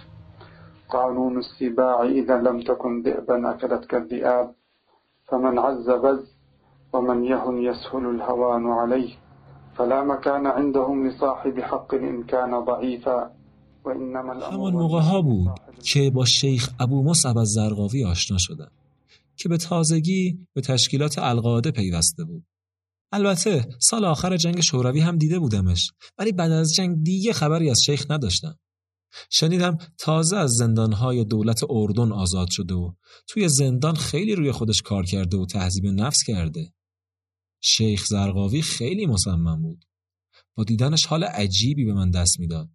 قانون 0.89 1.39
السباع 1.39 2.03
إذا 2.03 2.37
لم 2.37 2.61
تكن 2.61 3.03
ذئبا 3.03 3.51
أكلتك 3.51 3.95
الذئاب 3.95 4.53
فمن 5.29 5.59
عز 5.59 5.91
بز 5.91 6.37
ومن 6.93 7.25
يهن 7.25 7.59
يسهل 7.59 8.07
الهوان 8.07 8.71
عليه. 8.71 9.22
همان 14.53 14.73
موقع 14.73 15.01
ها 15.01 15.23
بود 15.23 15.51
که 15.83 16.11
با 16.11 16.25
شیخ 16.25 16.71
ابو 16.81 17.03
مصعب 17.03 17.39
از 17.39 17.49
زرقاوی 17.49 18.05
آشنا 18.05 18.39
شدم 18.39 18.71
که 19.37 19.49
به 19.49 19.57
تازگی 19.57 20.47
به 20.55 20.61
تشکیلات 20.61 21.19
القاعده 21.19 21.71
پیوسته 21.71 22.25
بود. 22.25 22.45
البته 23.13 23.69
سال 23.79 24.05
آخر 24.05 24.37
جنگ 24.37 24.61
شوروی 24.61 25.01
هم 25.01 25.19
دیده 25.19 25.39
بودمش 25.39 25.93
ولی 26.19 26.33
بعد 26.33 26.53
از 26.53 26.75
جنگ 26.75 27.05
دیگه 27.05 27.33
خبری 27.33 27.71
از 27.71 27.83
شیخ 27.83 28.11
نداشتم. 28.11 28.59
شنیدم 29.31 29.79
تازه 29.99 30.37
از 30.37 30.51
زندانهای 30.51 31.25
دولت 31.25 31.61
اردن 31.71 32.13
آزاد 32.13 32.51
شده 32.51 32.75
و 32.75 32.93
توی 33.27 33.49
زندان 33.49 33.95
خیلی 33.95 34.35
روی 34.35 34.53
خودش 34.53 34.83
کار 34.83 35.05
کرده 35.05 35.37
و 35.37 35.47
تهذیب 35.47 35.87
نفس 35.87 36.23
کرده. 36.23 36.73
شیخ 37.65 38.07
زرقاوی 38.07 38.63
خیلی 38.63 39.07
مصمم 39.07 39.63
بود. 39.63 39.85
با 40.57 40.65
دیدنش 40.65 41.07
حال 41.07 41.25
عجیبی 41.25 41.85
به 41.85 41.95
من 41.95 42.11
دست 42.11 42.41
می‌داد. 42.41 42.71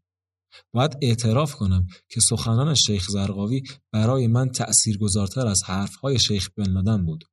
باید 0.74 0.98
اعتراف 1.02 1.56
کنم 1.56 1.88
که 2.10 2.22
سخنان 2.22 2.76
شیخ 2.76 3.08
زرقاوی 3.10 3.64
برای 3.92 4.28
من 4.28 4.50
تأثیرگذارتر 4.50 5.48
از 5.48 5.64
حرفهای 5.64 6.20
شیخ 6.20 6.50
بن 6.58 7.06
بود 7.06 7.24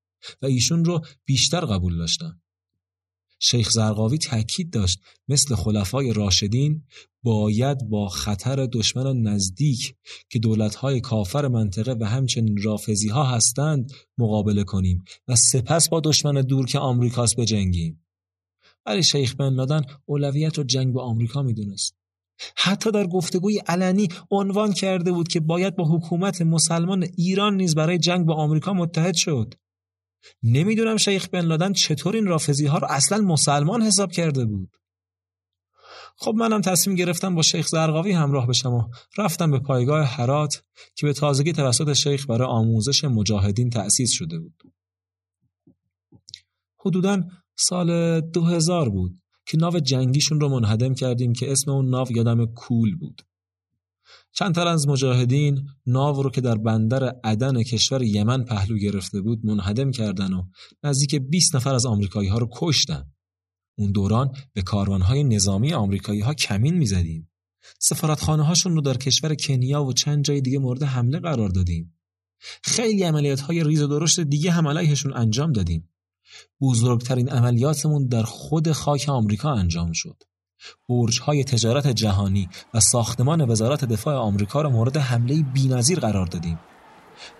و 0.42 0.46
ایشون 0.46 0.84
رو 0.84 1.00
بیشتر 1.24 1.60
قبول 1.60 1.98
داشتم. 1.98 2.42
شیخ 3.46 3.70
زرقاوی 3.70 4.18
تاکید 4.18 4.70
داشت 4.70 5.00
مثل 5.28 5.54
خلفای 5.54 6.12
راشدین 6.12 6.82
باید 7.22 7.88
با 7.88 8.08
خطر 8.08 8.68
دشمن 8.72 9.22
نزدیک 9.22 9.94
که 10.30 10.38
دولتهای 10.38 11.00
کافر 11.00 11.48
منطقه 11.48 11.92
و 12.00 12.04
همچنین 12.04 12.62
رافزی 12.62 13.08
ها 13.08 13.24
هستند 13.24 13.92
مقابله 14.18 14.64
کنیم 14.64 15.04
و 15.28 15.36
سپس 15.36 15.88
با 15.88 16.00
دشمن 16.00 16.34
دور 16.34 16.66
که 16.66 16.78
آمریکاست 16.78 17.36
بجنگیم. 17.36 18.04
ولی 18.86 19.02
شیخ 19.02 19.34
بن 19.34 19.54
لادن 19.54 19.82
اولویت 20.06 20.58
رو 20.58 20.64
جنگ 20.64 20.92
با 20.92 21.02
آمریکا 21.02 21.42
می‌دونست. 21.42 21.96
حتی 22.56 22.90
در 22.90 23.06
گفتگوی 23.06 23.58
علنی 23.58 24.08
عنوان 24.30 24.72
کرده 24.72 25.12
بود 25.12 25.28
که 25.28 25.40
باید 25.40 25.76
با 25.76 25.84
حکومت 25.84 26.42
مسلمان 26.42 27.06
ایران 27.16 27.56
نیز 27.56 27.74
برای 27.74 27.98
جنگ 27.98 28.26
با 28.26 28.34
آمریکا 28.34 28.72
متحد 28.72 29.14
شد. 29.14 29.54
نمی‌دونم 30.42 30.96
شیخ 30.96 31.28
بن 31.28 31.40
لادن 31.40 31.72
چطور 31.72 32.14
این 32.14 32.26
رافزی 32.26 32.66
ها 32.66 32.78
رو 32.78 32.86
اصلا 32.90 33.18
مسلمان 33.18 33.82
حساب 33.82 34.12
کرده 34.12 34.44
بود. 34.44 34.76
خب 36.16 36.34
منم 36.34 36.60
تصمیم 36.60 36.96
گرفتم 36.96 37.34
با 37.34 37.42
شیخ 37.42 37.68
زرقاوی 37.68 38.12
همراه 38.12 38.46
بشم 38.46 38.72
و 38.72 38.82
رفتم 39.18 39.50
به 39.50 39.58
پایگاه 39.58 40.04
حرات 40.04 40.62
که 40.94 41.06
به 41.06 41.12
تازگی 41.12 41.52
توسط 41.52 41.92
شیخ 41.92 42.30
برای 42.30 42.48
آموزش 42.48 43.04
مجاهدین 43.04 43.70
تأسیس 43.70 44.10
شده 44.12 44.38
بود. 44.38 44.62
حدودا 46.78 47.22
سال 47.56 48.20
2000 48.20 48.88
بود 48.88 49.12
که 49.46 49.58
ناو 49.58 49.80
جنگیشون 49.80 50.40
رو 50.40 50.48
منهدم 50.48 50.94
کردیم 50.94 51.32
که 51.32 51.52
اسم 51.52 51.70
اون 51.70 51.88
ناو 51.90 52.12
یادم 52.12 52.46
کول 52.46 52.96
بود. 52.96 53.22
چند 54.36 54.54
تر 54.54 54.66
از 54.66 54.88
مجاهدین 54.88 55.68
ناو 55.86 56.22
رو 56.22 56.30
که 56.30 56.40
در 56.40 56.54
بندر 56.54 57.04
عدن 57.24 57.62
کشور 57.62 58.02
یمن 58.02 58.44
پهلو 58.44 58.78
گرفته 58.78 59.20
بود 59.20 59.46
منهدم 59.46 59.90
کردن 59.90 60.32
و 60.32 60.42
نزدیک 60.82 61.14
20 61.14 61.56
نفر 61.56 61.74
از 61.74 61.86
آمریکایی 61.86 62.28
ها 62.28 62.38
رو 62.38 62.48
کشتن. 62.52 63.12
اون 63.78 63.92
دوران 63.92 64.32
به 64.52 64.62
کاروانهای 64.62 65.24
نظامی 65.24 65.72
آمریکایی 65.72 66.20
ها 66.20 66.34
کمین 66.34 66.74
می‌زدیم. 66.74 67.30
سفارتخانه 67.78 68.42
هاشون 68.42 68.74
رو 68.74 68.80
در 68.80 68.96
کشور 68.96 69.34
کنیا 69.34 69.84
و 69.84 69.92
چند 69.92 70.24
جای 70.24 70.40
دیگه 70.40 70.58
مورد 70.58 70.82
حمله 70.82 71.18
قرار 71.18 71.48
دادیم. 71.48 71.98
خیلی 72.62 73.02
عملیات 73.02 73.40
های 73.40 73.64
ریز 73.64 73.82
و 73.82 73.86
درشت 73.86 74.20
دیگه 74.20 74.50
هم 74.50 74.68
علیهشون 74.68 75.16
انجام 75.16 75.52
دادیم. 75.52 75.88
بزرگترین 76.60 77.28
عملیاتمون 77.28 78.06
در 78.06 78.22
خود 78.22 78.72
خاک 78.72 79.08
آمریکا 79.08 79.52
انجام 79.52 79.92
شد. 79.92 80.22
های 81.22 81.44
تجارت 81.44 81.86
جهانی 81.86 82.48
و 82.74 82.80
ساختمان 82.80 83.50
وزارت 83.50 83.84
دفاع 83.84 84.16
آمریکا 84.16 84.62
را 84.62 84.70
مورد 84.70 84.96
حمله 84.96 85.42
بی‌نظیر 85.42 86.00
قرار 86.00 86.26
دادیم. 86.26 86.58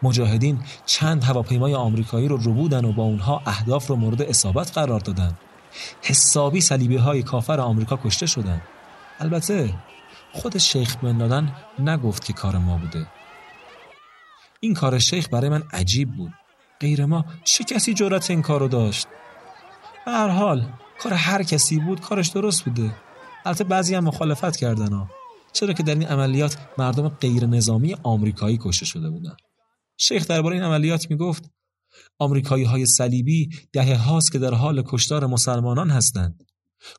مجاهدین 0.03 0.59
چند 0.87 1.25
هواپیمای 1.25 1.75
آمریکایی 1.75 2.29
رو 2.29 2.37
ربودن 2.37 2.85
و 2.85 2.93
با 2.93 3.03
اونها 3.03 3.43
اهداف 3.47 3.87
رو 3.87 3.97
مورد 3.97 4.23
اصابت 4.23 4.73
قرار 4.73 5.01
دادن. 5.01 5.35
حسابی 6.03 6.61
صلیبی 6.61 6.97
های 6.97 7.23
کافر 7.23 7.61
آمریکا 7.61 7.97
کشته 8.05 8.27
شدن. 8.27 8.63
البته 9.21 9.75
خود 10.33 10.59
شیخ 10.59 10.97
بن 10.97 11.17
لادن 11.17 11.53
نگفت 11.79 12.25
که 12.25 12.33
کار 12.33 12.59
ما 12.59 12.77
بوده. 12.77 13.07
این 14.61 14.75
کار 14.75 14.99
شیخ 14.99 15.29
برای 15.29 15.49
من 15.49 15.63
عجیب 15.73 16.17
بود. 16.17 16.33
غیر 16.81 17.07
ما 17.07 17.25
چه 17.45 17.65
کسی 17.65 17.95
جرأت 17.95 18.31
این 18.31 18.43
کارو 18.43 18.69
داشت؟ 18.69 19.07
به 20.07 20.13
هر 20.13 20.29
حال 20.29 20.67
کار 20.99 21.13
هر 21.13 21.43
کسی 21.43 21.79
بود 21.79 22.01
کارش 22.01 22.29
درست 22.29 22.65
بوده. 22.65 22.95
البته 23.45 23.65
بعضی 23.65 23.95
هم 23.95 24.05
مخالفت 24.05 24.57
کردن 24.57 24.93
ها. 24.93 25.11
چرا 25.53 25.73
که 25.73 25.83
در 25.83 25.95
این 25.95 26.07
عملیات 26.07 26.59
مردم 26.79 27.09
غیر 27.09 27.47
نظامی 27.47 27.97
آمریکایی 28.03 28.59
کشته 28.61 28.87
شده 28.87 29.11
بودن. 29.11 29.37
شیخ 29.97 30.27
درباره 30.27 30.55
این 30.55 30.65
عملیات 30.65 31.11
می‌گفت 31.11 31.51
آمریکایی 32.19 32.65
های 32.65 32.87
صلیبی 32.87 33.49
دهه 33.73 33.97
هاست 33.97 34.33
که 34.33 34.39
در 34.39 34.55
حال 34.55 34.83
کشتار 34.87 35.27
مسلمانان 35.27 35.91
هستند. 35.91 36.43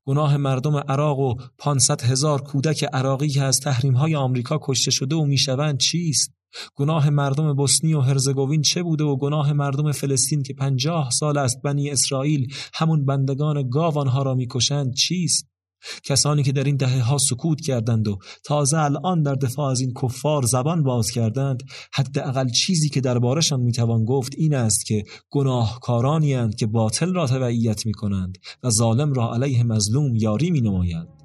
گناه 0.05 0.37
مردم 0.37 0.77
عراق 0.77 1.19
و 1.19 1.35
500 1.57 2.01
هزار 2.01 2.41
کودک 2.41 2.83
عراقی 2.83 3.29
که 3.29 3.43
از 3.43 3.59
تحریم 3.59 3.93
های 3.93 4.15
آمریکا 4.15 4.59
کشته 4.61 4.91
شده 4.91 5.15
و 5.15 5.25
می‌شوند 5.25 5.77
چیست؟ 5.77 6.31
گناه 6.75 7.09
مردم 7.09 7.53
بوسنی 7.53 7.93
و 7.93 8.01
هرزگوین 8.01 8.61
چه 8.61 8.83
بوده 8.83 9.03
و 9.03 9.15
گناه 9.15 9.53
مردم 9.53 9.91
فلسطین 9.91 10.43
که 10.43 10.53
پنجاه 10.53 11.09
سال 11.09 11.37
است 11.37 11.61
بنی 11.61 11.89
اسرائیل 11.89 12.53
همون 12.73 13.05
بندگان 13.05 13.69
گاو 13.69 13.97
آنها 13.97 14.23
را 14.23 14.35
می‌کشند 14.35 14.93
چیست؟ 14.93 15.54
کسانی 16.03 16.43
که 16.43 16.51
در 16.51 16.63
این 16.63 16.75
دهه 16.75 17.01
ها 17.01 17.17
سکوت 17.17 17.61
کردند 17.61 18.07
و 18.07 18.17
تازه 18.43 18.77
الان 18.77 19.23
در 19.23 19.35
دفاع 19.35 19.71
از 19.71 19.79
این 19.79 19.93
کفار 20.01 20.45
زبان 20.45 20.83
باز 20.83 21.11
کردند 21.11 21.63
حداقل 21.93 22.49
چیزی 22.49 22.89
که 22.89 23.01
دربارشان 23.01 23.59
می‌توان 23.59 24.05
گفت 24.05 24.33
این 24.37 24.55
است 24.55 24.85
که 24.85 25.03
گناهکارانی 25.29 26.49
که 26.49 26.65
باطل 26.65 27.13
را 27.13 27.27
تبعیت 27.27 27.85
می 27.85 27.93
کنند 27.93 28.37
و 28.63 28.69
ظالم 28.69 29.13
را 29.13 29.33
علیه 29.33 29.63
مظلوم 29.63 30.15
یاری 30.15 30.51
می 30.51 30.61
نمایند 30.61 31.24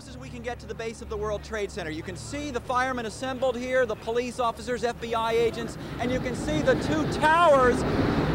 close 0.00 0.08
as 0.08 0.16
we 0.16 0.30
can 0.30 0.42
get 0.42 0.58
to 0.58 0.66
the 0.66 0.74
base 0.74 1.02
of 1.02 1.10
the 1.10 1.16
World 1.16 1.44
Trade 1.44 1.70
Center. 1.70 1.90
You 1.90 2.02
can 2.02 2.16
see 2.16 2.50
the 2.50 2.60
firemen 2.60 3.04
assembled 3.04 3.54
here, 3.56 3.84
the 3.84 3.96
police 3.96 4.40
officers, 4.40 4.82
FBI 4.82 5.32
agents, 5.32 5.76
and 5.98 6.10
you 6.10 6.18
can 6.20 6.34
see 6.34 6.62
the 6.62 6.74
two 6.76 7.06
towers. 7.20 7.82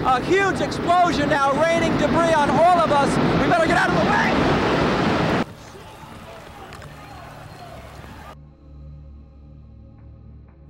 A 0.06 0.22
huge 0.22 0.62
explosion 0.62 1.30
now 1.30 1.52
raining 1.60 1.92
debris 1.98 2.34
on 2.34 2.52
all 2.52 2.80
of 2.80 2.92
us. 2.92 3.10
We 3.42 3.48
better 3.50 3.66
get 3.66 3.78
out 3.78 3.90
of 3.90 3.96
the 3.96 4.06
way. 4.12 4.34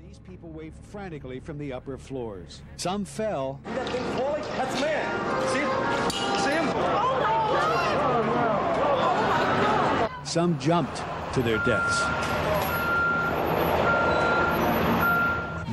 These 0.07 0.19
people 0.19 0.49
waved 0.49 0.77
frantically 0.85 1.41
from 1.41 1.57
the 1.57 1.73
upper 1.73 1.97
floors. 1.97 2.61
Some 2.77 3.03
fell. 3.03 3.59
That 3.65 3.89
thing 3.89 4.03
falling? 4.17 4.43
That's 4.43 4.79
man. 4.79 5.47
See 5.49 5.59
him? 5.59 5.69
See 6.39 6.51
him? 6.51 6.69
Oh 6.69 6.73
my 6.73 7.19
God! 7.19 8.61
Oh, 8.61 8.64
Some 10.25 10.59
jumped 10.59 11.03
to 11.33 11.41
their 11.41 11.59
deaths. 11.59 12.01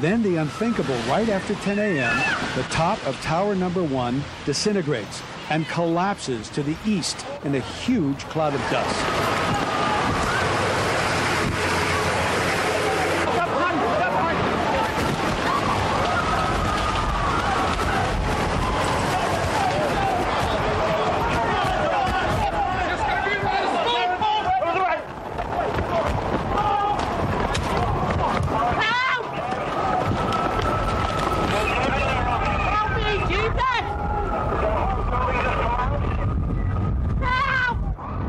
Then 0.00 0.22
the 0.22 0.36
unthinkable, 0.36 0.96
right 1.08 1.28
after 1.28 1.54
10 1.54 1.78
a.m., 1.78 2.16
the 2.54 2.62
top 2.64 3.04
of 3.06 3.20
tower 3.22 3.54
number 3.54 3.82
one 3.82 4.22
disintegrates 4.44 5.22
and 5.48 5.66
collapses 5.68 6.48
to 6.50 6.62
the 6.62 6.76
east 6.84 7.24
in 7.44 7.54
a 7.54 7.60
huge 7.60 8.20
cloud 8.26 8.54
of 8.54 8.60
dust. 8.70 9.32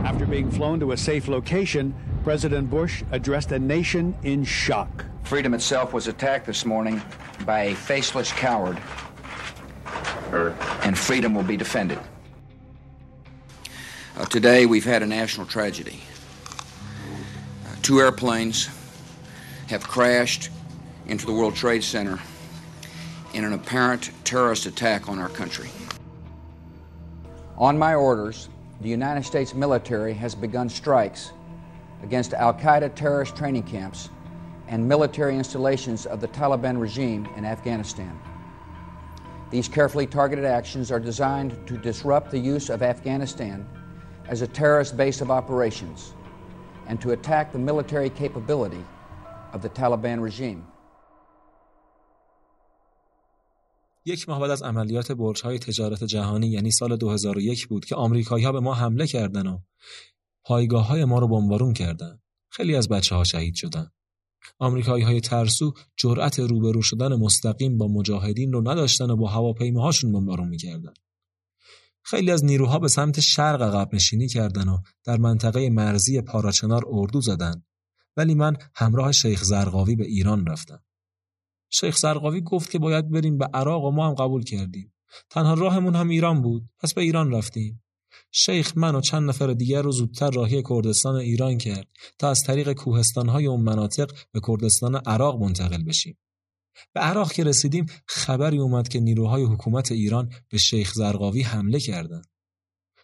After 0.05 0.25
being 0.27 0.51
flown 0.51 0.79
to 0.79 0.82
a 0.93 0.97
safe 0.97 1.27
location, 1.27 1.93
President 2.23 2.69
Bush 2.69 3.03
addressed 3.11 3.51
a 3.51 3.57
nation 3.57 4.15
in 4.23 4.43
shock. 4.43 5.05
Freedom 5.23 5.55
itself 5.55 5.91
was 5.91 6.07
attacked 6.07 6.45
this 6.45 6.65
morning 6.65 7.01
by 7.45 7.63
a 7.63 7.75
faceless 7.75 8.31
coward, 8.31 8.79
and 10.83 10.97
freedom 10.97 11.33
will 11.33 11.43
be 11.43 11.57
defended. 11.57 11.99
Uh, 14.15 14.25
today, 14.25 14.67
we've 14.67 14.85
had 14.85 15.01
a 15.01 15.07
national 15.07 15.47
tragedy. 15.47 15.99
Uh, 17.65 17.75
two 17.81 17.99
airplanes 17.99 18.69
have 19.69 19.83
crashed 19.87 20.51
into 21.07 21.25
the 21.25 21.33
World 21.33 21.55
Trade 21.55 21.83
Center 21.83 22.19
in 23.33 23.43
an 23.43 23.53
apparent 23.53 24.11
terrorist 24.23 24.67
attack 24.67 25.09
on 25.09 25.17
our 25.17 25.29
country. 25.29 25.71
On 27.57 27.79
my 27.79 27.95
orders, 27.95 28.49
the 28.83 28.89
United 28.89 29.23
States 29.23 29.53
military 29.53 30.13
has 30.13 30.35
begun 30.35 30.67
strikes 30.67 31.31
against 32.03 32.33
Al 32.33 32.53
Qaeda 32.53 32.93
terrorist 32.93 33.33
training 33.33 33.63
camps 33.63 34.09
and 34.67 34.85
military 34.85 35.37
installations 35.37 36.05
of 36.05 36.19
the 36.19 36.27
Taliban 36.27 36.77
regime 36.77 37.25
in 37.37 37.45
Afghanistan. 37.45 38.19
These 39.51 39.69
carefully 39.69 40.05
targeted 40.05 40.43
actions 40.43 40.91
are 40.91 40.99
designed 40.99 41.65
to 41.65 41.77
disrupt 41.77 42.29
the 42.29 42.37
use 42.37 42.69
of 42.69 42.83
Afghanistan 42.83 43.65
as 44.27 44.41
a 44.41 44.47
terrorist 44.47 44.97
base 44.97 45.21
of 45.21 45.31
operations 45.31 46.13
and 46.87 46.99
to 46.99 47.11
attack 47.11 47.53
the 47.53 47.59
military 47.59 48.09
capability 48.09 48.83
of 49.53 49.61
the 49.61 49.69
Taliban 49.69 50.21
regime. 50.21 50.67
یک 54.05 54.29
ماه 54.29 54.39
بعد 54.39 54.51
از 54.51 54.63
عملیات 54.63 55.11
برج‌های 55.11 55.59
تجارت 55.59 56.03
جهانی 56.03 56.47
یعنی 56.47 56.71
سال 56.71 56.95
2001 56.95 57.67
بود 57.67 57.85
که 57.85 57.95
آمریکایی‌ها 57.95 58.51
به 58.51 58.59
ما 58.59 58.73
حمله 58.73 59.07
کردن 59.07 59.47
و 59.47 59.59
پایگاه‌های 60.45 61.05
ما 61.05 61.19
رو 61.19 61.27
بمبارون 61.27 61.73
کردن. 61.73 62.19
خیلی 62.49 62.75
از 62.75 62.89
بچه‌ها 62.89 63.23
شهید 63.23 63.55
شدن. 63.55 63.91
آمریکایی‌های 64.59 65.21
ترسو 65.21 65.73
جرأت 65.97 66.39
روبرو 66.39 66.81
شدن 66.81 67.15
مستقیم 67.15 67.77
با 67.77 67.87
مجاهدین 67.87 68.53
رو 68.53 68.69
نداشتن 68.71 69.09
و 69.09 69.15
با 69.15 69.27
هواپیماهاشون 69.27 70.11
بمبارون 70.11 70.47
می‌کردن. 70.47 70.93
خیلی 72.05 72.31
از 72.31 72.45
نیروها 72.45 72.79
به 72.79 72.87
سمت 72.87 73.19
شرق 73.19 73.61
عقب 73.61 73.95
نشینی 73.95 74.27
کردن 74.27 74.69
و 74.69 74.77
در 75.03 75.17
منطقه 75.17 75.69
مرزی 75.69 76.21
پاراچنار 76.21 76.83
اردو 76.87 77.21
زدن. 77.21 77.63
ولی 78.17 78.35
من 78.35 78.57
همراه 78.75 79.11
شیخ 79.11 79.43
زرقاوی 79.43 79.95
به 79.95 80.05
ایران 80.05 80.45
رفتم. 80.45 80.83
شیخ 81.73 81.97
زرقاوی 81.97 82.41
گفت 82.41 82.71
که 82.71 82.79
باید 82.79 83.11
بریم 83.11 83.37
به 83.37 83.45
عراق 83.53 83.83
و 83.83 83.91
ما 83.91 84.07
هم 84.07 84.13
قبول 84.13 84.43
کردیم. 84.43 84.93
تنها 85.29 85.53
راهمون 85.53 85.95
هم 85.95 86.09
ایران 86.09 86.41
بود. 86.41 86.63
پس 86.79 86.93
به 86.93 87.01
ایران 87.01 87.31
رفتیم. 87.31 87.83
شیخ 88.31 88.77
من 88.77 88.95
و 88.95 89.01
چند 89.01 89.29
نفر 89.29 89.53
دیگر 89.53 89.81
رو 89.81 89.91
زودتر 89.91 90.31
راهی 90.31 90.63
کردستان 90.69 91.15
ایران 91.15 91.57
کرد 91.57 91.87
تا 92.19 92.29
از 92.29 92.43
طریق 92.47 92.73
کوهستانهای 92.73 93.45
اون 93.45 93.61
مناطق 93.61 94.11
به 94.31 94.39
کردستان 94.47 94.95
عراق 94.95 95.41
منتقل 95.41 95.83
بشیم. 95.83 96.17
به 96.93 96.99
عراق 96.99 97.31
که 97.31 97.43
رسیدیم 97.43 97.85
خبری 98.07 98.57
اومد 98.57 98.87
که 98.87 98.99
نیروهای 98.99 99.43
حکومت 99.43 99.91
ایران 99.91 100.29
به 100.49 100.57
شیخ 100.57 100.93
زرقاوی 100.93 101.41
حمله 101.41 101.79
کردند. 101.79 102.27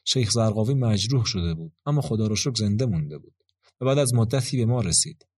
شیخ 0.05 0.31
زرقاوی 0.31 0.73
مجروح 0.73 1.25
شده 1.25 1.53
بود 1.53 1.73
اما 1.85 2.01
خدا 2.01 2.27
رو 2.27 2.35
شکر 2.35 2.55
زنده 2.55 2.85
مونده 2.85 3.17
بود 3.17 3.33
و 3.81 3.85
بعد 3.85 3.97
از 3.97 4.13
مدتی 4.13 4.57
به 4.57 4.65
ما 4.65 4.81
رسید. 4.81 5.28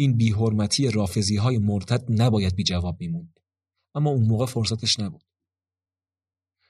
این 0.00 0.16
بیحرمتی 0.16 0.90
رافزی 0.90 1.36
های 1.36 1.58
مرتد 1.58 2.04
نباید 2.08 2.56
بی 2.56 2.64
جواب 2.64 2.96
میموند. 3.00 3.40
اما 3.94 4.10
اون 4.10 4.26
موقع 4.26 4.46
فرصتش 4.46 5.00
نبود. 5.00 5.24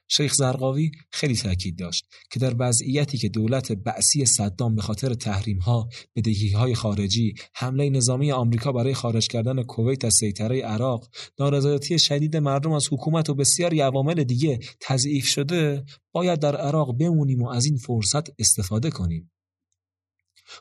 شیخ 0.08 0.34
زرقاوی 0.34 0.90
خیلی 1.10 1.36
تاکید 1.36 1.78
داشت 1.78 2.06
که 2.30 2.40
در 2.40 2.54
وضعیتی 2.58 3.18
که 3.18 3.28
دولت 3.28 3.72
بعثی 3.72 4.26
صدام 4.26 4.74
به 4.74 4.82
خاطر 4.82 5.14
تحریم 5.14 5.58
ها، 5.58 5.88
بدهی 6.16 6.50
های 6.50 6.74
خارجی، 6.74 7.34
حمله 7.54 7.90
نظامی 7.90 8.32
آمریکا 8.32 8.72
برای 8.72 8.94
خارج 8.94 9.28
کردن 9.28 9.62
کویت 9.62 10.04
از 10.04 10.14
سیطره 10.14 10.60
عراق، 10.62 11.08
نارضایتی 11.38 11.98
شدید 11.98 12.36
مردم 12.36 12.72
از 12.72 12.88
حکومت 12.92 13.30
و 13.30 13.34
بسیاری 13.34 13.80
عوامل 13.80 14.24
دیگه 14.24 14.58
تضعیف 14.80 15.26
شده، 15.26 15.84
باید 16.12 16.40
در 16.40 16.56
عراق 16.56 16.98
بمونیم 16.98 17.42
و 17.42 17.48
از 17.48 17.66
این 17.66 17.76
فرصت 17.76 18.40
استفاده 18.40 18.90
کنیم. 18.90 19.30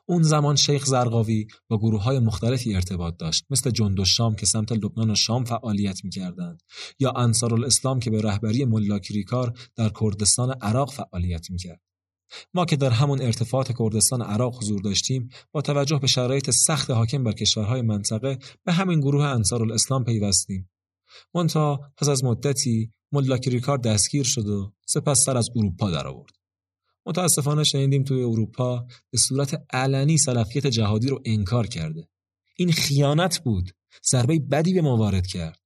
اون 0.05 0.23
زمان 0.23 0.55
شیخ 0.55 0.85
زرقاوی 0.85 1.47
با 1.67 1.77
گروه 1.77 2.03
های 2.03 2.19
مختلفی 2.19 2.75
ارتباط 2.75 3.17
داشت 3.17 3.45
مثل 3.49 3.71
جند 3.71 3.99
و 3.99 4.05
شام 4.05 4.35
که 4.35 4.45
سمت 4.45 4.71
لبنان 4.71 5.11
و 5.11 5.15
شام 5.15 5.43
فعالیت 5.43 6.05
می‌کردند 6.05 6.63
یا 6.99 7.11
انصار 7.11 7.53
الاسلام 7.53 7.99
که 7.99 8.09
به 8.09 8.21
رهبری 8.21 8.65
ملا 8.65 8.99
کریکار 8.99 9.53
در 9.75 9.91
کردستان 9.99 10.51
عراق 10.61 10.93
فعالیت 10.93 11.51
می‌کرد. 11.51 11.81
ما 12.53 12.65
که 12.65 12.75
در 12.75 12.89
همون 12.89 13.21
ارتفاعات 13.21 13.77
کردستان 13.79 14.21
عراق 14.21 14.57
حضور 14.57 14.81
داشتیم 14.81 15.29
با 15.51 15.61
توجه 15.61 15.99
به 15.99 16.07
شرایط 16.07 16.49
سخت 16.49 16.91
حاکم 16.91 17.23
بر 17.23 17.31
کشورهای 17.31 17.81
منطقه 17.81 18.39
به 18.65 18.71
همین 18.71 18.99
گروه 18.99 19.23
انصار 19.23 19.61
الاسلام 19.61 20.03
پیوستیم. 20.03 20.69
منتها 21.35 21.79
پس 21.97 22.09
از 22.09 22.23
مدتی 22.23 22.91
ملا 23.11 23.37
کریکار 23.37 23.77
دستگیر 23.77 24.23
شد 24.23 24.47
و 24.47 24.73
سپس 24.85 25.23
سر 25.25 25.37
از 25.37 25.49
اروپا 25.55 25.91
درآورد. 25.91 26.38
متاسفانه 27.05 27.63
شنیدیم 27.63 28.03
توی 28.03 28.23
اروپا 28.23 28.85
به 29.11 29.17
صورت 29.17 29.65
علنی 29.73 30.17
سلفیت 30.17 30.67
جهادی 30.67 31.07
رو 31.07 31.21
انکار 31.25 31.67
کرده. 31.67 32.09
این 32.55 32.71
خیانت 32.71 33.39
بود. 33.39 33.71
ضربه 34.11 34.39
بدی 34.39 34.73
به 34.73 34.81
ما 34.81 34.97
وارد 34.97 35.27
کرد. 35.27 35.59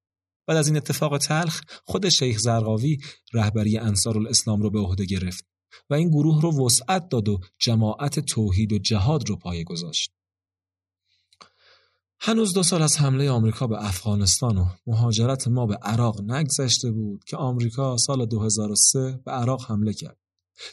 بعد 0.47 0.57
از 0.57 0.67
این 0.67 0.77
اتفاق 0.77 1.17
تلخ 1.17 1.61
خود 1.85 2.09
شیخ 2.09 2.37
زرقاوی 2.37 2.97
رهبری 3.33 3.77
انصار 3.77 4.17
الاسلام 4.17 4.61
رو 4.61 4.69
به 4.69 4.79
عهده 4.79 5.05
گرفت 5.05 5.45
و 5.89 5.93
این 5.93 6.09
گروه 6.09 6.41
رو 6.41 6.65
وسعت 6.65 7.09
داد 7.09 7.29
و 7.29 7.39
جماعت 7.59 8.19
توحید 8.19 8.73
و 8.73 8.77
جهاد 8.77 9.29
رو 9.29 9.35
پایه 9.35 9.63
گذاشت. 9.63 10.11
هنوز 12.19 12.53
دو 12.53 12.63
سال 12.63 12.81
از 12.81 12.97
حمله 12.97 13.29
آمریکا 13.29 13.67
به 13.67 13.85
افغانستان 13.85 14.57
و 14.57 14.65
مهاجرت 14.87 15.47
ما 15.47 15.65
به 15.65 15.75
عراق 15.75 16.21
نگذشته 16.21 16.91
بود 16.91 17.23
که 17.23 17.37
آمریکا 17.37 17.97
سال 17.97 18.25
2003 18.25 19.19
به 19.25 19.31
عراق 19.31 19.65
حمله 19.71 19.93
کرد. 19.93 20.17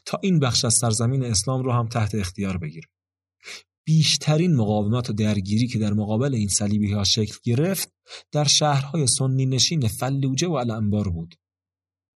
تا 0.04 0.18
این 0.22 0.38
بخش 0.38 0.64
از 0.64 0.74
سرزمین 0.74 1.24
اسلام 1.24 1.62
رو 1.62 1.72
هم 1.72 1.88
تحت 1.88 2.14
اختیار 2.14 2.58
بگیره 2.58 2.88
بیشترین 3.84 4.56
مقاومت 4.56 5.10
و 5.10 5.12
درگیری 5.12 5.66
که 5.66 5.78
در 5.78 5.92
مقابل 5.92 6.34
این 6.34 6.48
صلیبی 6.48 6.92
ها 6.92 7.04
شکل 7.04 7.36
گرفت 7.42 7.92
در 8.32 8.44
شهرهای 8.44 9.06
سنی 9.06 9.46
نشین 9.46 9.88
فلوجه 9.88 10.48
و 10.48 10.52
الانبار 10.52 11.08
بود. 11.08 11.34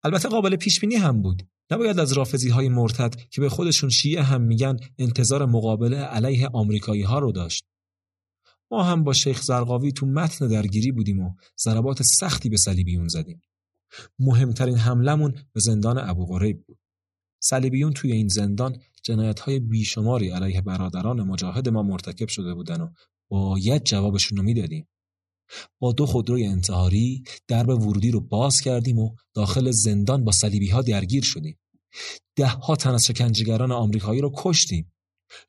البته 0.02 0.28
قابل 0.28 0.56
پیش 0.56 0.80
بینی 0.80 0.94
هم 0.94 1.22
بود. 1.22 1.48
نباید 1.70 1.98
از 1.98 2.12
رافضی 2.12 2.48
های 2.48 2.68
مرتد 2.68 3.14
که 3.30 3.40
به 3.40 3.48
خودشون 3.48 3.90
شیعه 3.90 4.22
هم 4.22 4.42
میگن 4.42 4.76
انتظار 4.98 5.46
مقابله 5.46 5.96
علیه 5.96 6.48
آمریکایی 6.52 7.02
ها 7.02 7.18
رو 7.18 7.32
داشت. 7.32 7.64
ما 8.70 8.82
هم 8.82 9.04
با 9.04 9.12
شیخ 9.12 9.42
زرقاوی 9.42 9.92
تو 9.92 10.06
متن 10.06 10.48
درگیری 10.48 10.92
بودیم 10.92 11.20
و 11.20 11.34
ضربات 11.64 12.02
سختی 12.02 12.48
به 12.48 12.56
صلیبیون 12.56 13.08
زدیم. 13.08 13.42
مهمترین 14.18 14.76
حملمون 14.76 15.32
به 15.52 15.60
زندان 15.60 15.98
ابو 15.98 16.26
غریب 16.26 16.64
بود. 16.66 16.78
صلیبیون 17.44 17.92
توی 17.92 18.12
این 18.12 18.28
زندان 18.28 18.76
جنایت 19.02 19.40
های 19.40 19.60
بیشماری 19.60 20.30
علیه 20.30 20.60
برادران 20.60 21.22
مجاهد 21.22 21.68
ما 21.68 21.82
مرتکب 21.82 22.28
شده 22.28 22.54
بودن 22.54 22.80
و 22.80 22.90
باید 23.28 23.84
جوابشون 23.84 24.38
رو 24.38 24.44
می‌دادیم. 24.44 24.88
با 25.78 25.92
دو 25.92 26.06
خودروی 26.06 26.46
انتحاری 26.46 27.22
درب 27.48 27.68
ورودی 27.68 28.10
رو 28.10 28.20
باز 28.20 28.60
کردیم 28.60 28.98
و 28.98 29.14
داخل 29.34 29.70
زندان 29.70 30.24
با 30.24 30.32
صلیبی 30.32 30.68
ها 30.68 30.82
درگیر 30.82 31.24
شدیم. 31.24 31.58
ده 32.36 32.46
ها 32.46 32.76
تن 32.76 32.90
از 32.90 33.04
شکنجهگران 33.06 33.72
آمریکایی 33.72 34.20
رو 34.20 34.32
کشتیم. 34.36 34.92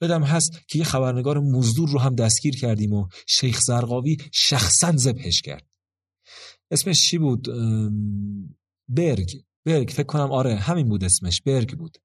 بدم 0.01 0.23
هست 0.23 0.51
که 0.67 0.79
یه 0.79 0.85
خبرنگار 0.85 1.39
مزدور 1.39 1.89
رو 1.89 1.99
هم 1.99 2.15
دستگیر 2.15 2.55
کردیم 2.55 2.93
و 2.93 3.07
شیخ 3.27 3.59
زرقاوی 3.61 4.17
شخصا 4.31 4.97
ذبحش 4.97 5.41
کرد. 5.41 5.67
اسمش 6.71 7.09
چی 7.09 7.17
بود؟ 7.17 7.47
برگ 8.87 9.31
برگ 9.65 9.89
فکر 9.89 10.03
کنم 10.03 10.31
آره 10.31 10.55
همین 10.55 10.89
بود 10.89 11.03
اسمش 11.03 11.41
برگ 11.41 11.77
بود 11.77 11.97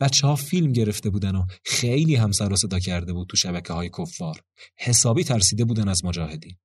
بچه 0.00 0.26
ها 0.26 0.36
فیلم 0.36 0.72
گرفته 0.72 1.10
بودن 1.10 1.36
و 1.36 1.46
خیلی 1.64 2.16
هم 2.16 2.32
سر 2.32 2.52
و 2.52 2.56
صدا 2.56 2.78
کرده 2.78 3.12
بود 3.12 3.28
تو 3.28 3.36
شبکه 3.36 3.72
های 3.72 3.90
کفار 3.98 4.42
حسابی 4.76 5.24
ترسیده 5.24 5.64
بودن 5.64 5.88
از 5.88 6.04
مجاهدین 6.04 6.56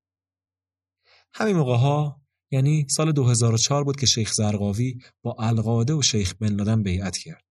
همین 1.34 1.56
موقع 1.56 1.76
ها 1.76 2.22
یعنی 2.52 2.88
سال 2.90 3.12
2004 3.12 3.84
بود 3.84 4.00
که 4.00 4.06
شیخ 4.06 4.34
زرقاوی 4.34 4.98
با 5.22 5.36
القاده 5.40 5.94
و 5.94 6.02
شیخ 6.02 6.36
بن 6.36 6.56
لادن 6.56 6.84
بیعت 6.84 7.18
کرد. 7.18 7.44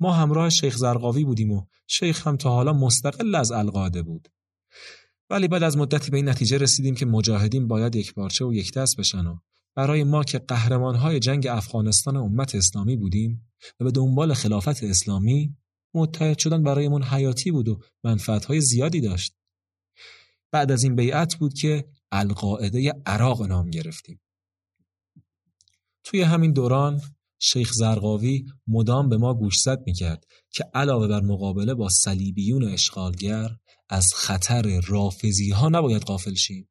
ما 0.00 0.12
همراه 0.12 0.50
شیخ 0.50 0.76
زرقاوی 0.76 1.24
بودیم 1.24 1.50
و 1.50 1.66
شیخ 1.86 2.26
هم 2.26 2.36
تا 2.36 2.50
حالا 2.50 2.72
مستقل 2.72 3.34
از 3.34 3.52
القاده 3.52 4.02
بود. 4.02 4.28
ولی 5.30 5.48
بعد 5.48 5.62
از 5.62 5.76
مدتی 5.76 6.10
به 6.10 6.16
این 6.16 6.28
نتیجه 6.28 6.58
رسیدیم 6.58 6.94
که 6.94 7.06
مجاهدین 7.06 7.68
باید 7.68 7.96
یک 7.96 8.14
پارچه 8.14 8.44
و 8.44 8.54
یک 8.54 8.72
دست 8.72 8.96
بشن 8.96 9.26
و 9.26 9.38
برای 9.76 10.04
ما 10.04 10.24
که 10.24 10.38
قهرمانهای 10.38 11.18
جنگ 11.18 11.46
افغانستان 11.46 12.16
امت 12.16 12.54
اسلامی 12.54 12.96
بودیم 12.96 13.50
و 13.80 13.84
به 13.84 13.90
دنبال 13.90 14.34
خلافت 14.34 14.82
اسلامی 14.82 15.56
متحد 15.94 16.38
شدن 16.38 16.62
برایمون 16.62 17.02
حیاتی 17.02 17.50
بود 17.50 17.68
و 17.68 17.80
منفعتهای 18.04 18.60
زیادی 18.60 19.00
داشت. 19.00 19.36
بعد 20.52 20.72
از 20.72 20.84
این 20.84 20.96
بیعت 20.96 21.34
بود 21.34 21.54
که 21.54 21.88
القاعده 22.12 22.92
عراق 23.06 23.42
نام 23.42 23.70
گرفتیم. 23.70 24.20
توی 26.04 26.22
همین 26.22 26.52
دوران 26.52 27.00
شیخ 27.38 27.72
زرقاوی 27.72 28.44
مدام 28.66 29.08
به 29.08 29.16
ما 29.16 29.34
گوشزد 29.34 29.82
می‌کرد 29.86 30.24
که 30.50 30.64
علاوه 30.74 31.08
بر 31.08 31.20
مقابله 31.20 31.74
با 31.74 31.88
صلیبیون 31.88 32.64
اشغالگر 32.64 33.56
از 33.88 34.14
خطر 34.14 34.80
رافزی 34.86 35.50
ها 35.50 35.68
نباید 35.68 36.02
قافل 36.02 36.34
شیم. 36.34 36.68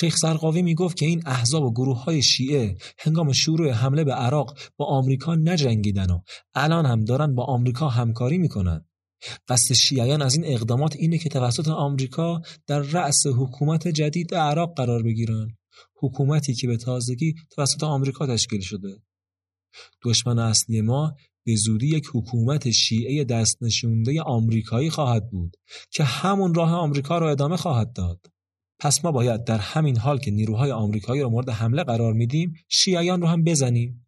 شیخ 0.00 0.16
زرقاوی 0.16 0.62
می‌گفت 0.62 0.96
که 0.96 1.06
این 1.06 1.22
احزاب 1.26 1.62
و 1.62 1.72
گروه 1.72 2.04
های 2.04 2.22
شیعه 2.22 2.76
هنگام 2.98 3.32
شروع 3.32 3.70
حمله 3.70 4.04
به 4.04 4.12
عراق 4.12 4.58
با 4.76 4.84
آمریکا 4.86 5.34
نجنگیدن 5.34 6.10
و 6.10 6.20
الان 6.54 6.86
هم 6.86 7.04
دارن 7.04 7.34
با 7.34 7.44
آمریکا 7.44 7.88
همکاری 7.88 8.38
می‌کنن. 8.38 8.84
قصد 9.48 9.74
شیعیان 9.74 10.22
از 10.22 10.34
این 10.34 10.44
اقدامات 10.46 10.96
اینه 10.96 11.18
که 11.18 11.28
توسط 11.28 11.68
آمریکا 11.68 12.42
در 12.66 12.78
رأس 12.80 13.26
حکومت 13.26 13.88
جدید 13.88 14.34
عراق 14.34 14.76
قرار 14.76 15.02
بگیرن. 15.02 15.48
حکومتی 15.96 16.54
که 16.54 16.66
به 16.66 16.76
تازگی 16.76 17.34
توسط 17.50 17.84
آمریکا 17.84 18.26
تشکیل 18.26 18.60
شده. 18.60 19.02
دشمن 20.04 20.38
اصلی 20.38 20.80
ما 20.80 21.14
به 21.44 21.56
زودی 21.56 21.86
یک 21.86 22.06
حکومت 22.14 22.70
شیعه 22.70 23.24
دست 23.24 23.62
نشونده 23.62 24.22
آمریکایی 24.22 24.90
خواهد 24.90 25.30
بود 25.30 25.56
که 25.90 26.04
همون 26.04 26.54
راه 26.54 26.72
آمریکا 26.72 27.18
را 27.18 27.30
ادامه 27.30 27.56
خواهد 27.56 27.92
داد. 27.92 28.35
پس 28.78 29.04
ما 29.04 29.12
باید 29.12 29.44
در 29.44 29.58
همین 29.58 29.96
حال 29.96 30.18
که 30.18 30.30
نیروهای 30.30 30.70
آمریکایی 30.70 31.22
را 31.22 31.28
مورد 31.28 31.48
حمله 31.48 31.84
قرار 31.84 32.12
میدیم 32.12 32.54
شیعیان 32.68 33.20
رو 33.20 33.26
هم 33.26 33.44
بزنیم. 33.44 34.06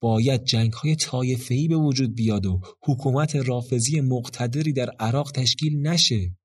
باید 0.00 0.44
جنگ 0.44 0.72
های 0.72 0.96
طایفه‌ای 0.96 1.68
به 1.68 1.76
وجود 1.76 2.14
بیاد 2.14 2.46
و 2.46 2.60
حکومت 2.82 3.36
رافضی 3.36 4.00
مقتدری 4.00 4.72
در 4.72 4.90
عراق 4.90 5.30
تشکیل 5.30 5.86
نشه. 5.86 6.36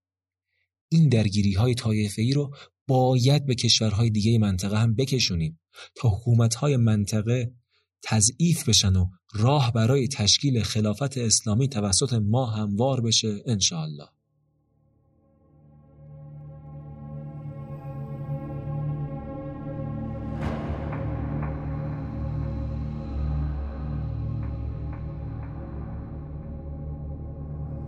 این 0.89 1.09
درگیری 1.09 1.53
های 1.53 1.73
طایفه‌ای 1.73 2.33
رو 2.33 2.55
باید 2.87 3.45
به 3.45 3.55
کشورهای 3.55 4.09
دیگه 4.09 4.39
منطقه 4.39 4.77
هم 4.77 4.95
بکشونیم 4.95 5.59
تا 5.95 6.09
حکومت 6.09 6.55
های 6.55 6.77
منطقه 6.77 7.53
تضعیف 8.03 8.69
بشن 8.69 8.95
و 8.95 9.09
راه 9.33 9.73
برای 9.73 10.07
تشکیل 10.07 10.63
خلافت 10.63 11.17
اسلامی 11.17 11.67
توسط 11.67 12.13
ما 12.13 12.45
هموار 12.45 13.01
بشه 13.01 13.43
انشاءالله 13.45 14.07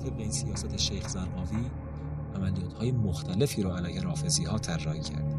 طبق 0.05 0.19
این 0.19 0.31
سیاست 0.31 0.77
شیخ 0.77 1.07
زرقاوی 1.07 1.65
عملیات 2.35 2.73
های 2.73 2.91
مختلفی 2.91 3.63
رو 3.63 3.69
علیه 3.69 4.01
رافضی 4.01 4.43
ها 4.43 4.57
طراحی 4.57 4.99
کرد. 4.99 5.35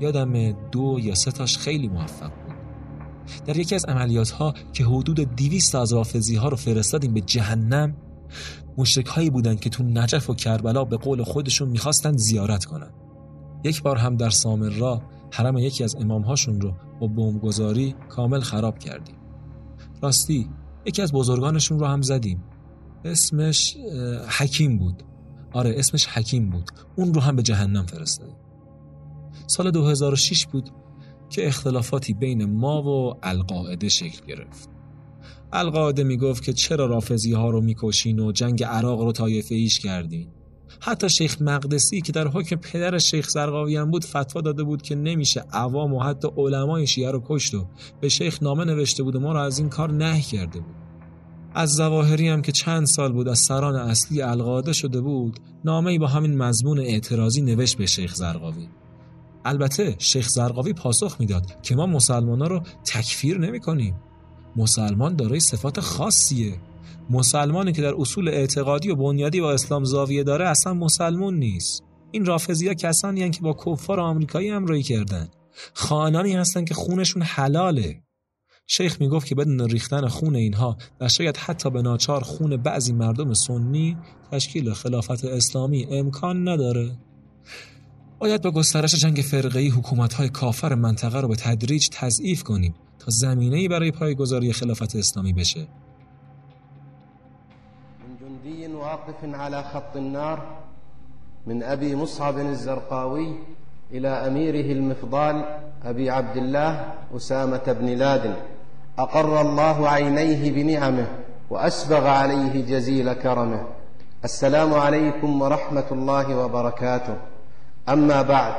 یادم 0.00 0.52
دو 0.52 0.98
یا 1.00 1.14
سه 1.14 1.30
تاش 1.30 1.58
خیلی 1.58 1.88
موفق 1.88 2.30
بود. 2.30 2.54
در 3.46 3.56
یکی 3.56 3.74
از 3.74 3.84
عملیات 3.84 4.30
ها 4.30 4.54
که 4.72 4.84
حدود 4.84 5.20
200 5.20 5.74
از 5.74 5.92
رافضی 5.92 6.36
ها 6.36 6.48
رو 6.48 6.56
فرستادیم 6.56 7.14
به 7.14 7.20
جهنم 7.20 7.96
مشرک 8.78 9.06
هایی 9.06 9.30
بودن 9.30 9.56
که 9.56 9.70
تو 9.70 9.84
نجف 9.84 10.30
و 10.30 10.34
کربلا 10.34 10.84
به 10.84 10.96
قول 10.96 11.22
خودشون 11.22 11.68
می‌خواستن 11.68 12.16
زیارت 12.16 12.64
کنن. 12.64 12.90
یک 13.64 13.82
بار 13.82 13.96
هم 13.96 14.16
در 14.16 14.30
سامرا 14.30 15.02
حرم 15.32 15.58
یکی 15.58 15.84
از 15.84 15.94
امام 15.94 16.22
هاشون 16.22 16.60
رو 16.60 16.72
با 17.00 17.06
بمبگذاری 17.06 17.94
کامل 18.08 18.40
خراب 18.40 18.78
کردیم. 18.78 19.14
راستی 20.02 20.48
یکی 20.86 21.02
از 21.02 21.12
بزرگانشون 21.12 21.78
رو 21.78 21.86
هم 21.86 22.02
زدیم. 22.02 22.42
اسمش 23.04 23.76
حکیم 24.38 24.78
بود. 24.78 25.02
آره 25.52 25.74
اسمش 25.78 26.06
حکیم 26.06 26.50
بود. 26.50 26.70
اون 26.96 27.14
رو 27.14 27.20
هم 27.20 27.36
به 27.36 27.42
جهنم 27.42 27.86
فرستادیم. 27.86 28.36
سال 29.46 29.70
2006 29.70 30.46
بود 30.46 30.70
که 31.30 31.46
اختلافاتی 31.46 32.14
بین 32.14 32.44
ما 32.44 32.82
و 32.82 33.14
القاعده 33.22 33.88
شکل 33.88 34.26
گرفت. 34.26 34.68
القاعده 35.52 36.04
می‌گفت 36.04 36.44
که 36.44 36.52
چرا 36.52 36.86
رافضی 36.86 37.32
ها 37.32 37.50
رو 37.50 37.60
می‌کشین 37.60 38.20
و 38.20 38.32
جنگ 38.32 38.64
عراق 38.64 39.00
رو 39.00 39.12
طایفه 39.12 39.54
ایش 39.54 39.78
کردین؟ 39.78 40.28
حتی 40.80 41.08
شیخ 41.08 41.42
مقدسی 41.42 42.00
که 42.00 42.12
در 42.12 42.28
حکم 42.28 42.56
پدر 42.56 42.98
شیخ 42.98 43.28
زرقاوی 43.28 43.76
هم 43.76 43.90
بود 43.90 44.04
فتوا 44.04 44.40
داده 44.40 44.62
بود 44.62 44.82
که 44.82 44.94
نمیشه 44.94 45.44
عوام 45.52 45.94
و 45.94 46.00
حتی 46.00 46.28
علمای 46.36 46.86
شیعه 46.86 47.10
رو 47.10 47.22
کشت 47.26 47.54
و 47.54 47.66
به 48.00 48.08
شیخ 48.08 48.42
نامه 48.42 48.64
نوشته 48.64 49.02
بود 49.02 49.16
و 49.16 49.20
ما 49.20 49.32
رو 49.32 49.40
از 49.40 49.58
این 49.58 49.68
کار 49.68 49.92
نه 49.92 50.20
کرده 50.20 50.60
بود. 50.60 50.89
از 51.54 51.74
زواهری 51.74 52.28
هم 52.28 52.42
که 52.42 52.52
چند 52.52 52.86
سال 52.86 53.12
بود 53.12 53.28
از 53.28 53.38
سران 53.38 53.76
اصلی 53.76 54.22
القاعده 54.22 54.72
شده 54.72 55.00
بود 55.00 55.40
نامه 55.64 55.90
ای 55.90 55.98
با 55.98 56.06
همین 56.06 56.36
مضمون 56.36 56.78
اعتراضی 56.78 57.42
نوشت 57.42 57.78
به 57.78 57.86
شیخ 57.86 58.14
زرقاوی. 58.14 58.68
البته 59.44 59.96
شیخ 59.98 60.28
زرقاوی 60.28 60.72
پاسخ 60.72 61.16
می‌داد 61.20 61.62
که 61.62 61.76
ما 61.76 61.86
مسلمان 61.86 62.40
ها 62.40 62.46
رو 62.46 62.60
تکفیر 62.84 63.38
نمی 63.38 63.60
کنیم. 63.60 63.94
مسلمان 64.56 65.16
دارای 65.16 65.40
صفات 65.40 65.80
خاصیه. 65.80 66.60
مسلمانی 67.10 67.72
که 67.72 67.82
در 67.82 67.94
اصول 67.94 68.28
اعتقادی 68.28 68.90
و 68.90 68.96
بنیادی 68.96 69.40
با 69.40 69.52
اسلام 69.52 69.84
زاویه 69.84 70.24
داره 70.24 70.48
اصلا 70.48 70.74
مسلمون 70.74 71.38
نیست. 71.38 71.82
این 72.10 72.26
رافضی 72.26 72.68
ها 72.68 72.74
کسانی 72.74 73.30
که 73.30 73.40
با 73.40 73.56
کفار 73.66 74.00
آمریکایی 74.00 74.48
همراهی 74.48 74.82
کردن 74.82 75.28
خانانی 75.74 76.36
هستن 76.36 76.64
که 76.64 76.74
خونشون 76.74 77.22
حلاله. 77.22 78.02
شیخ 78.72 79.00
می‌گفت 79.00 79.26
که 79.26 79.34
بدون 79.34 79.60
ریختن 79.60 80.08
خون 80.08 80.36
اینها 80.36 80.76
و 81.00 81.08
شاید 81.08 81.36
حتی 81.36 81.70
به 81.70 81.82
ناچار 81.82 82.20
خون 82.20 82.56
بعضی 82.56 82.92
مردم 82.92 83.34
سنی 83.34 83.96
تشکیل 84.32 84.72
خلافت 84.72 85.24
اسلامی 85.24 85.86
امکان 85.90 86.48
نداره 86.48 86.90
باید 88.18 88.42
با 88.42 88.50
گسترش 88.50 88.94
جنگ 88.94 89.16
فرقه‌ای 89.16 89.68
حکومت‌های 89.68 90.28
کافر 90.28 90.74
منطقه 90.74 91.20
رو 91.20 91.28
به 91.28 91.36
تدریج 91.36 91.88
تضعیف 91.92 92.42
کنیم 92.42 92.74
تا 92.98 93.06
زمینه‌ای 93.08 93.68
برای 93.68 93.90
پایگذاری 93.90 94.52
خلافت 94.52 94.96
اسلامی 94.96 95.32
بشه. 95.32 95.66
من 98.62 98.72
واقف 98.72 99.24
على 99.34 99.62
خط 99.62 99.96
النار 99.96 100.38
من 101.46 101.62
أبي 101.62 101.94
مصعب 101.94 102.38
الزرقاوي 102.38 103.34
إلى 103.92 104.08
أميره 104.08 104.72
المفضال 104.72 105.44
أبي 105.82 106.10
عبد 106.10 106.36
الله 106.36 106.92
أسامة 107.16 107.72
بن 107.72 107.86
لادن 107.86 108.49
أقر 108.98 109.40
الله 109.40 109.88
عينيه 109.88 110.50
بنعمه 110.50 111.06
وأسبغ 111.50 112.06
عليه 112.06 112.66
جزيل 112.66 113.12
كرمه. 113.12 113.62
السلام 114.24 114.74
عليكم 114.74 115.42
ورحمة 115.42 115.84
الله 115.92 116.36
وبركاته. 116.36 117.14
أما 117.88 118.22
بعد 118.22 118.54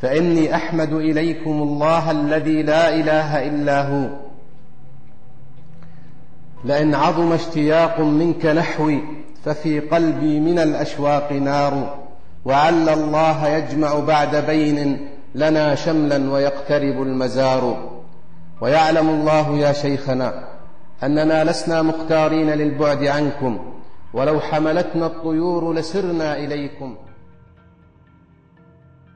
فإني 0.00 0.54
أحمد 0.54 0.92
إليكم 0.92 1.50
الله 1.50 2.10
الذي 2.10 2.62
لا 2.62 2.94
إله 2.94 3.46
إلا 3.46 3.88
هو. 3.88 4.08
لئن 6.64 6.94
عظم 6.94 7.32
اشتياق 7.32 8.00
منك 8.00 8.46
نحوي 8.46 9.02
ففي 9.44 9.80
قلبي 9.80 10.40
من 10.40 10.58
الأشواق 10.58 11.32
نار. 11.32 11.94
وعل 12.44 12.88
الله 12.88 13.48
يجمع 13.48 13.98
بعد 13.98 14.36
بين 14.36 15.08
لنا 15.34 15.74
شملا 15.74 16.30
ويقترب 16.30 17.02
المزار. 17.02 17.95
ويعلم 18.60 19.08
الله 19.08 19.58
يا 19.58 19.72
شيخنا 19.72 20.48
أننا 21.02 21.44
لسنا 21.44 21.82
مختارين 21.82 22.50
للبعد 22.50 23.04
عنكم 23.04 23.58
ولو 24.14 24.40
حملتنا 24.40 25.06
الطيور 25.06 25.74
لسرنا 25.74 26.36
إليكم. 26.36 26.96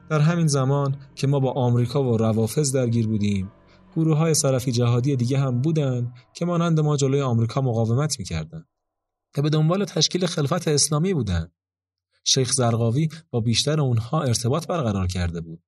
در 0.09 0.19
همین 0.19 0.47
زمان 0.47 0.95
که 1.15 1.27
ما 1.27 1.39
با 1.39 1.51
آمریکا 1.51 2.03
و 2.03 2.17
روافظ 2.17 2.75
درگیر 2.75 3.07
بودیم 3.07 3.51
گروه 3.95 4.17
های 4.17 4.33
سلفی 4.33 4.71
جهادی 4.71 5.15
دیگه 5.15 5.37
هم 5.37 5.61
بودن 5.61 6.13
که 6.33 6.45
مانند 6.45 6.79
ما 6.79 6.97
جلوی 6.97 7.21
آمریکا 7.21 7.61
مقاومت 7.61 8.19
می‌کردن 8.19 8.65
که 9.35 9.41
به 9.41 9.49
دنبال 9.49 9.85
تشکیل 9.85 10.25
خلفت 10.25 10.67
اسلامی 10.67 11.13
بودن 11.13 11.51
شیخ 12.23 12.51
زرقاوی 12.51 13.09
با 13.31 13.39
بیشتر 13.39 13.81
اونها 13.81 14.21
ارتباط 14.21 14.67
برقرار 14.67 15.07
کرده 15.07 15.41
بود. 15.41 15.63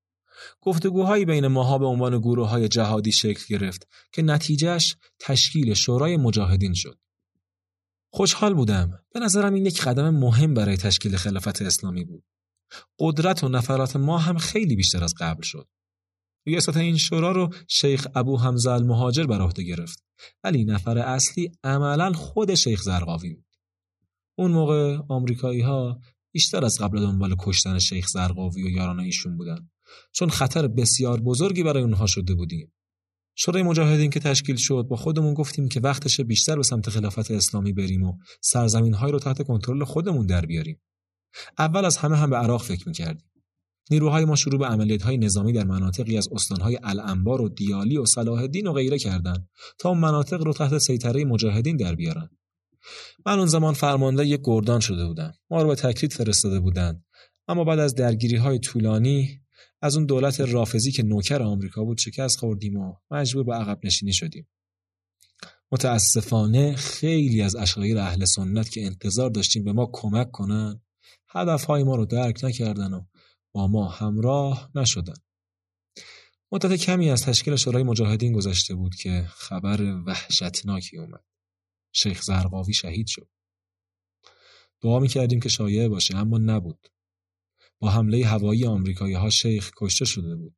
گفتگوهایی 0.61 1.25
بین 1.25 1.47
ماها 1.47 1.77
به 1.77 1.85
عنوان 1.85 2.19
گروه 2.19 2.49
های 2.49 2.67
جهادی 2.67 3.11
شکل 3.11 3.43
گرفت 3.49 3.87
که 4.11 4.21
نتیجهش 4.21 4.95
تشکیل 5.19 5.73
شورای 5.73 6.17
مجاهدین 6.17 6.73
شد. 6.73 6.99
خوشحال 8.13 8.53
بودم. 8.53 8.99
به 9.13 9.19
نظرم 9.19 9.53
این 9.53 9.65
یک 9.65 9.81
قدم 9.81 10.09
مهم 10.09 10.53
برای 10.53 10.77
تشکیل 10.77 11.17
خلافت 11.17 11.61
اسلامی 11.61 12.03
بود. 12.03 12.23
قدرت 12.99 13.43
و 13.43 13.49
نفرات 13.49 13.95
ما 13.95 14.17
هم 14.17 14.37
خیلی 14.37 14.75
بیشتر 14.75 15.03
از 15.03 15.13
قبل 15.19 15.41
شد. 15.41 15.67
ریاست 16.47 16.77
این 16.77 16.97
شورا 16.97 17.31
رو 17.31 17.49
شیخ 17.67 18.07
ابو 18.15 18.37
حمزه 18.37 18.71
المهاجر 18.71 19.23
بر 19.23 19.41
عهده 19.41 19.63
گرفت. 19.63 20.03
ولی 20.43 20.65
نفر 20.65 20.97
اصلی 20.97 21.51
عملا 21.63 22.13
خود 22.13 22.55
شیخ 22.55 22.81
زرقاوی 22.81 23.33
بود. 23.33 23.45
اون 24.37 24.51
موقع 24.51 24.97
آمریکایی 25.09 25.61
ها 25.61 25.99
بیشتر 26.31 26.65
از 26.65 26.81
قبل 26.81 26.99
دنبال 26.99 27.35
کشتن 27.39 27.79
شیخ 27.79 28.07
زرقاوی 28.07 28.63
و 28.63 28.69
یاران 28.69 28.99
ایشون 28.99 29.37
بودن. 29.37 29.69
چون 30.11 30.29
خطر 30.29 30.67
بسیار 30.67 31.21
بزرگی 31.21 31.63
برای 31.63 31.83
اونها 31.83 32.05
شده 32.05 32.33
بودیم. 32.35 32.73
شورای 33.35 33.63
مجاهدین 33.63 34.09
که 34.09 34.19
تشکیل 34.19 34.55
شد 34.55 34.85
با 34.89 34.95
خودمون 34.95 35.33
گفتیم 35.33 35.69
که 35.69 35.79
وقتش 35.79 36.21
بیشتر 36.21 36.55
به 36.55 36.63
سمت 36.63 36.89
خلافت 36.89 37.31
اسلامی 37.31 37.73
بریم 37.73 38.03
و 38.03 38.13
سرزمین 38.41 38.93
های 38.93 39.11
رو 39.11 39.19
تحت 39.19 39.41
کنترل 39.41 39.83
خودمون 39.83 40.25
در 40.25 40.45
بیاریم. 40.45 40.81
اول 41.59 41.85
از 41.85 41.97
همه 41.97 42.17
هم 42.17 42.29
به 42.29 42.35
عراق 42.35 42.61
فکر 42.61 42.87
می‌کردیم. 42.87 43.29
نیروهای 43.91 44.25
ما 44.25 44.35
شروع 44.35 44.59
به 44.59 44.65
عملیات 44.65 45.01
های 45.01 45.17
نظامی 45.17 45.53
در 45.53 45.63
مناطقی 45.63 46.17
از 46.17 46.29
استانهای 46.31 46.79
الانبار 46.83 47.41
و 47.41 47.49
دیالی 47.49 47.97
و 47.97 48.05
صلاح 48.05 48.41
الدین 48.41 48.67
و 48.67 48.73
غیره 48.73 48.99
کردند 48.99 49.49
تا 49.77 49.93
مناطق 49.93 50.41
رو 50.41 50.53
تحت 50.53 50.77
سیطره 50.77 51.25
مجاهدین 51.25 51.77
در 51.77 51.95
بیارن. 51.95 52.29
من 53.25 53.37
اون 53.37 53.47
زمان 53.47 53.73
فرمانده 53.73 54.25
یک 54.25 54.41
گردان 54.43 54.79
شده 54.79 55.05
بودم. 55.05 55.33
ما 55.49 55.61
رو 55.61 55.67
به 55.67 55.75
تکرید 55.75 56.13
فرستاده 56.13 56.59
بودند. 56.59 57.05
اما 57.47 57.63
بعد 57.63 57.79
از 57.79 57.95
درگیری 57.95 58.35
های 58.35 58.59
طولانی 58.59 59.42
از 59.83 59.95
اون 59.95 60.05
دولت 60.05 60.39
رافضی 60.39 60.91
که 60.91 61.03
نوکر 61.03 61.41
آمریکا 61.41 61.83
بود 61.83 61.97
شکست 61.97 62.39
خوردیم 62.39 62.77
و 62.77 62.95
مجبور 63.11 63.43
به 63.43 63.53
عقب 63.53 63.79
نشینی 63.83 64.13
شدیم. 64.13 64.47
متاسفانه 65.71 66.75
خیلی 66.75 67.41
از 67.41 67.55
اشایر 67.55 67.97
اهل 67.97 68.25
سنت 68.25 68.69
که 68.69 68.85
انتظار 68.85 69.29
داشتیم 69.29 69.63
به 69.63 69.73
ما 69.73 69.89
کمک 69.93 70.31
کنن 70.31 70.81
هدفهای 71.29 71.83
ما 71.83 71.95
رو 71.95 72.05
درک 72.05 72.43
نکردن 72.43 72.93
و 72.93 73.05
با 73.51 73.67
ما 73.67 73.89
همراه 73.89 74.71
نشدن. 74.75 75.17
مدت 76.51 76.75
کمی 76.75 77.09
از 77.09 77.23
تشکیل 77.23 77.55
شورای 77.55 77.83
مجاهدین 77.83 78.33
گذشته 78.33 78.75
بود 78.75 78.95
که 78.95 79.25
خبر 79.29 79.81
وحشتناکی 79.81 80.97
اومد. 80.97 81.23
شیخ 81.91 82.21
زرقاوی 82.21 82.73
شهید 82.73 83.07
شد. 83.07 83.29
دعا 84.81 84.99
می 84.99 85.07
کردیم 85.07 85.39
که 85.39 85.49
شایع 85.49 85.87
باشه 85.87 86.17
اما 86.17 86.37
نبود. 86.37 86.92
با 87.83 87.89
حمله 87.89 88.25
هوایی 88.25 88.65
آمریکایی 88.65 89.13
ها 89.13 89.29
شیخ 89.29 89.71
کشته 89.77 90.05
شده 90.05 90.35
بود. 90.35 90.55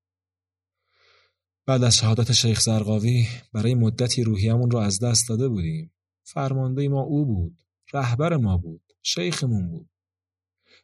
بعد 1.66 1.84
از 1.84 1.98
شهادت 1.98 2.32
شیخ 2.32 2.62
زرقاوی 2.62 3.28
برای 3.54 3.76
مدتی 3.76 4.24
روحیمون 4.24 4.72
رو 4.72 4.80
از 4.80 5.00
دست 5.00 5.30
داده 5.30 5.48
بودیم. 5.48 5.94
فرمانده 6.24 6.88
ما 6.88 7.02
او 7.02 7.26
بود 7.26 7.64
رهبر 7.94 8.38
ما 8.38 8.58
بود 8.58 8.82
شیخمون 9.02 9.70
بود. 9.70 9.90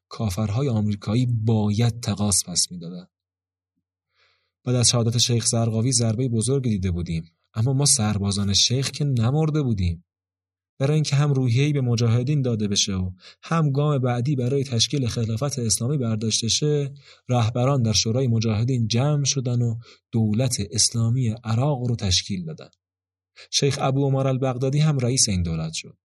کافرهای 0.09 0.69
آمریکایی 0.69 1.25
باید 1.25 1.99
تقاس 1.99 2.43
پس 2.45 2.71
می‌دادند 2.71 3.09
بعد 4.63 4.75
از 4.75 4.89
شهادت 4.89 5.17
شیخ 5.17 5.45
زرقاوی 5.45 5.91
ضربه 5.91 6.27
بزرگ 6.27 6.63
دیده 6.63 6.91
بودیم 6.91 7.31
اما 7.53 7.73
ما 7.73 7.85
سربازان 7.85 8.53
شیخ 8.53 8.91
که 8.91 9.05
نمرده 9.05 9.61
بودیم. 9.61 10.05
برای 10.81 10.93
اینکه 10.93 11.15
هم 11.15 11.33
روحیه‌ای 11.33 11.73
به 11.73 11.81
مجاهدین 11.81 12.41
داده 12.41 12.67
بشه 12.67 12.93
و 12.93 13.11
هم 13.43 13.71
گام 13.71 13.97
بعدی 13.97 14.35
برای 14.35 14.63
تشکیل 14.63 15.07
خلافت 15.07 15.59
اسلامی 15.59 15.97
برداشته 15.97 16.47
شه 16.47 16.93
رهبران 17.29 17.81
در 17.81 17.93
شورای 17.93 18.27
مجاهدین 18.27 18.87
جمع 18.87 19.23
شدن 19.23 19.61
و 19.61 19.75
دولت 20.11 20.57
اسلامی 20.71 21.35
عراق 21.43 21.83
رو 21.83 21.95
تشکیل 21.95 22.45
دادن. 22.45 22.69
شیخ 23.51 23.77
ابو 23.81 24.05
عمر 24.05 24.27
البغدادی 24.27 24.79
هم 24.79 24.97
رئیس 24.97 25.29
این 25.29 25.43
دولت 25.43 25.73
شد. 25.73 25.97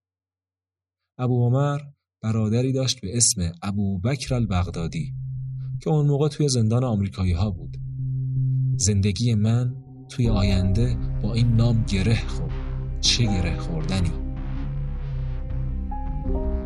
ابو 1.17 1.45
عمر 1.45 1.79
برادری 2.21 2.73
داشت 2.73 3.01
به 3.01 3.17
اسم 3.17 3.51
ابو 3.61 3.99
بکر 3.99 4.35
البغدادی 4.35 5.13
که 5.81 5.89
اون 5.89 6.05
موقع 6.07 6.27
توی 6.27 6.49
زندان 6.49 6.83
آمریکایی 6.83 7.33
ها 7.33 7.51
بود. 7.51 7.77
زندگی 8.75 9.35
من 9.35 9.75
توی 10.09 10.29
آینده 10.29 10.97
با 11.23 11.33
این 11.33 11.55
نام 11.55 11.83
گره 11.83 12.27
خورد 12.27 13.01
چه 13.01 13.23
گره 13.23 13.57
خوردنی! 13.57 14.26
Thank 16.27 16.37
you. 16.37 16.56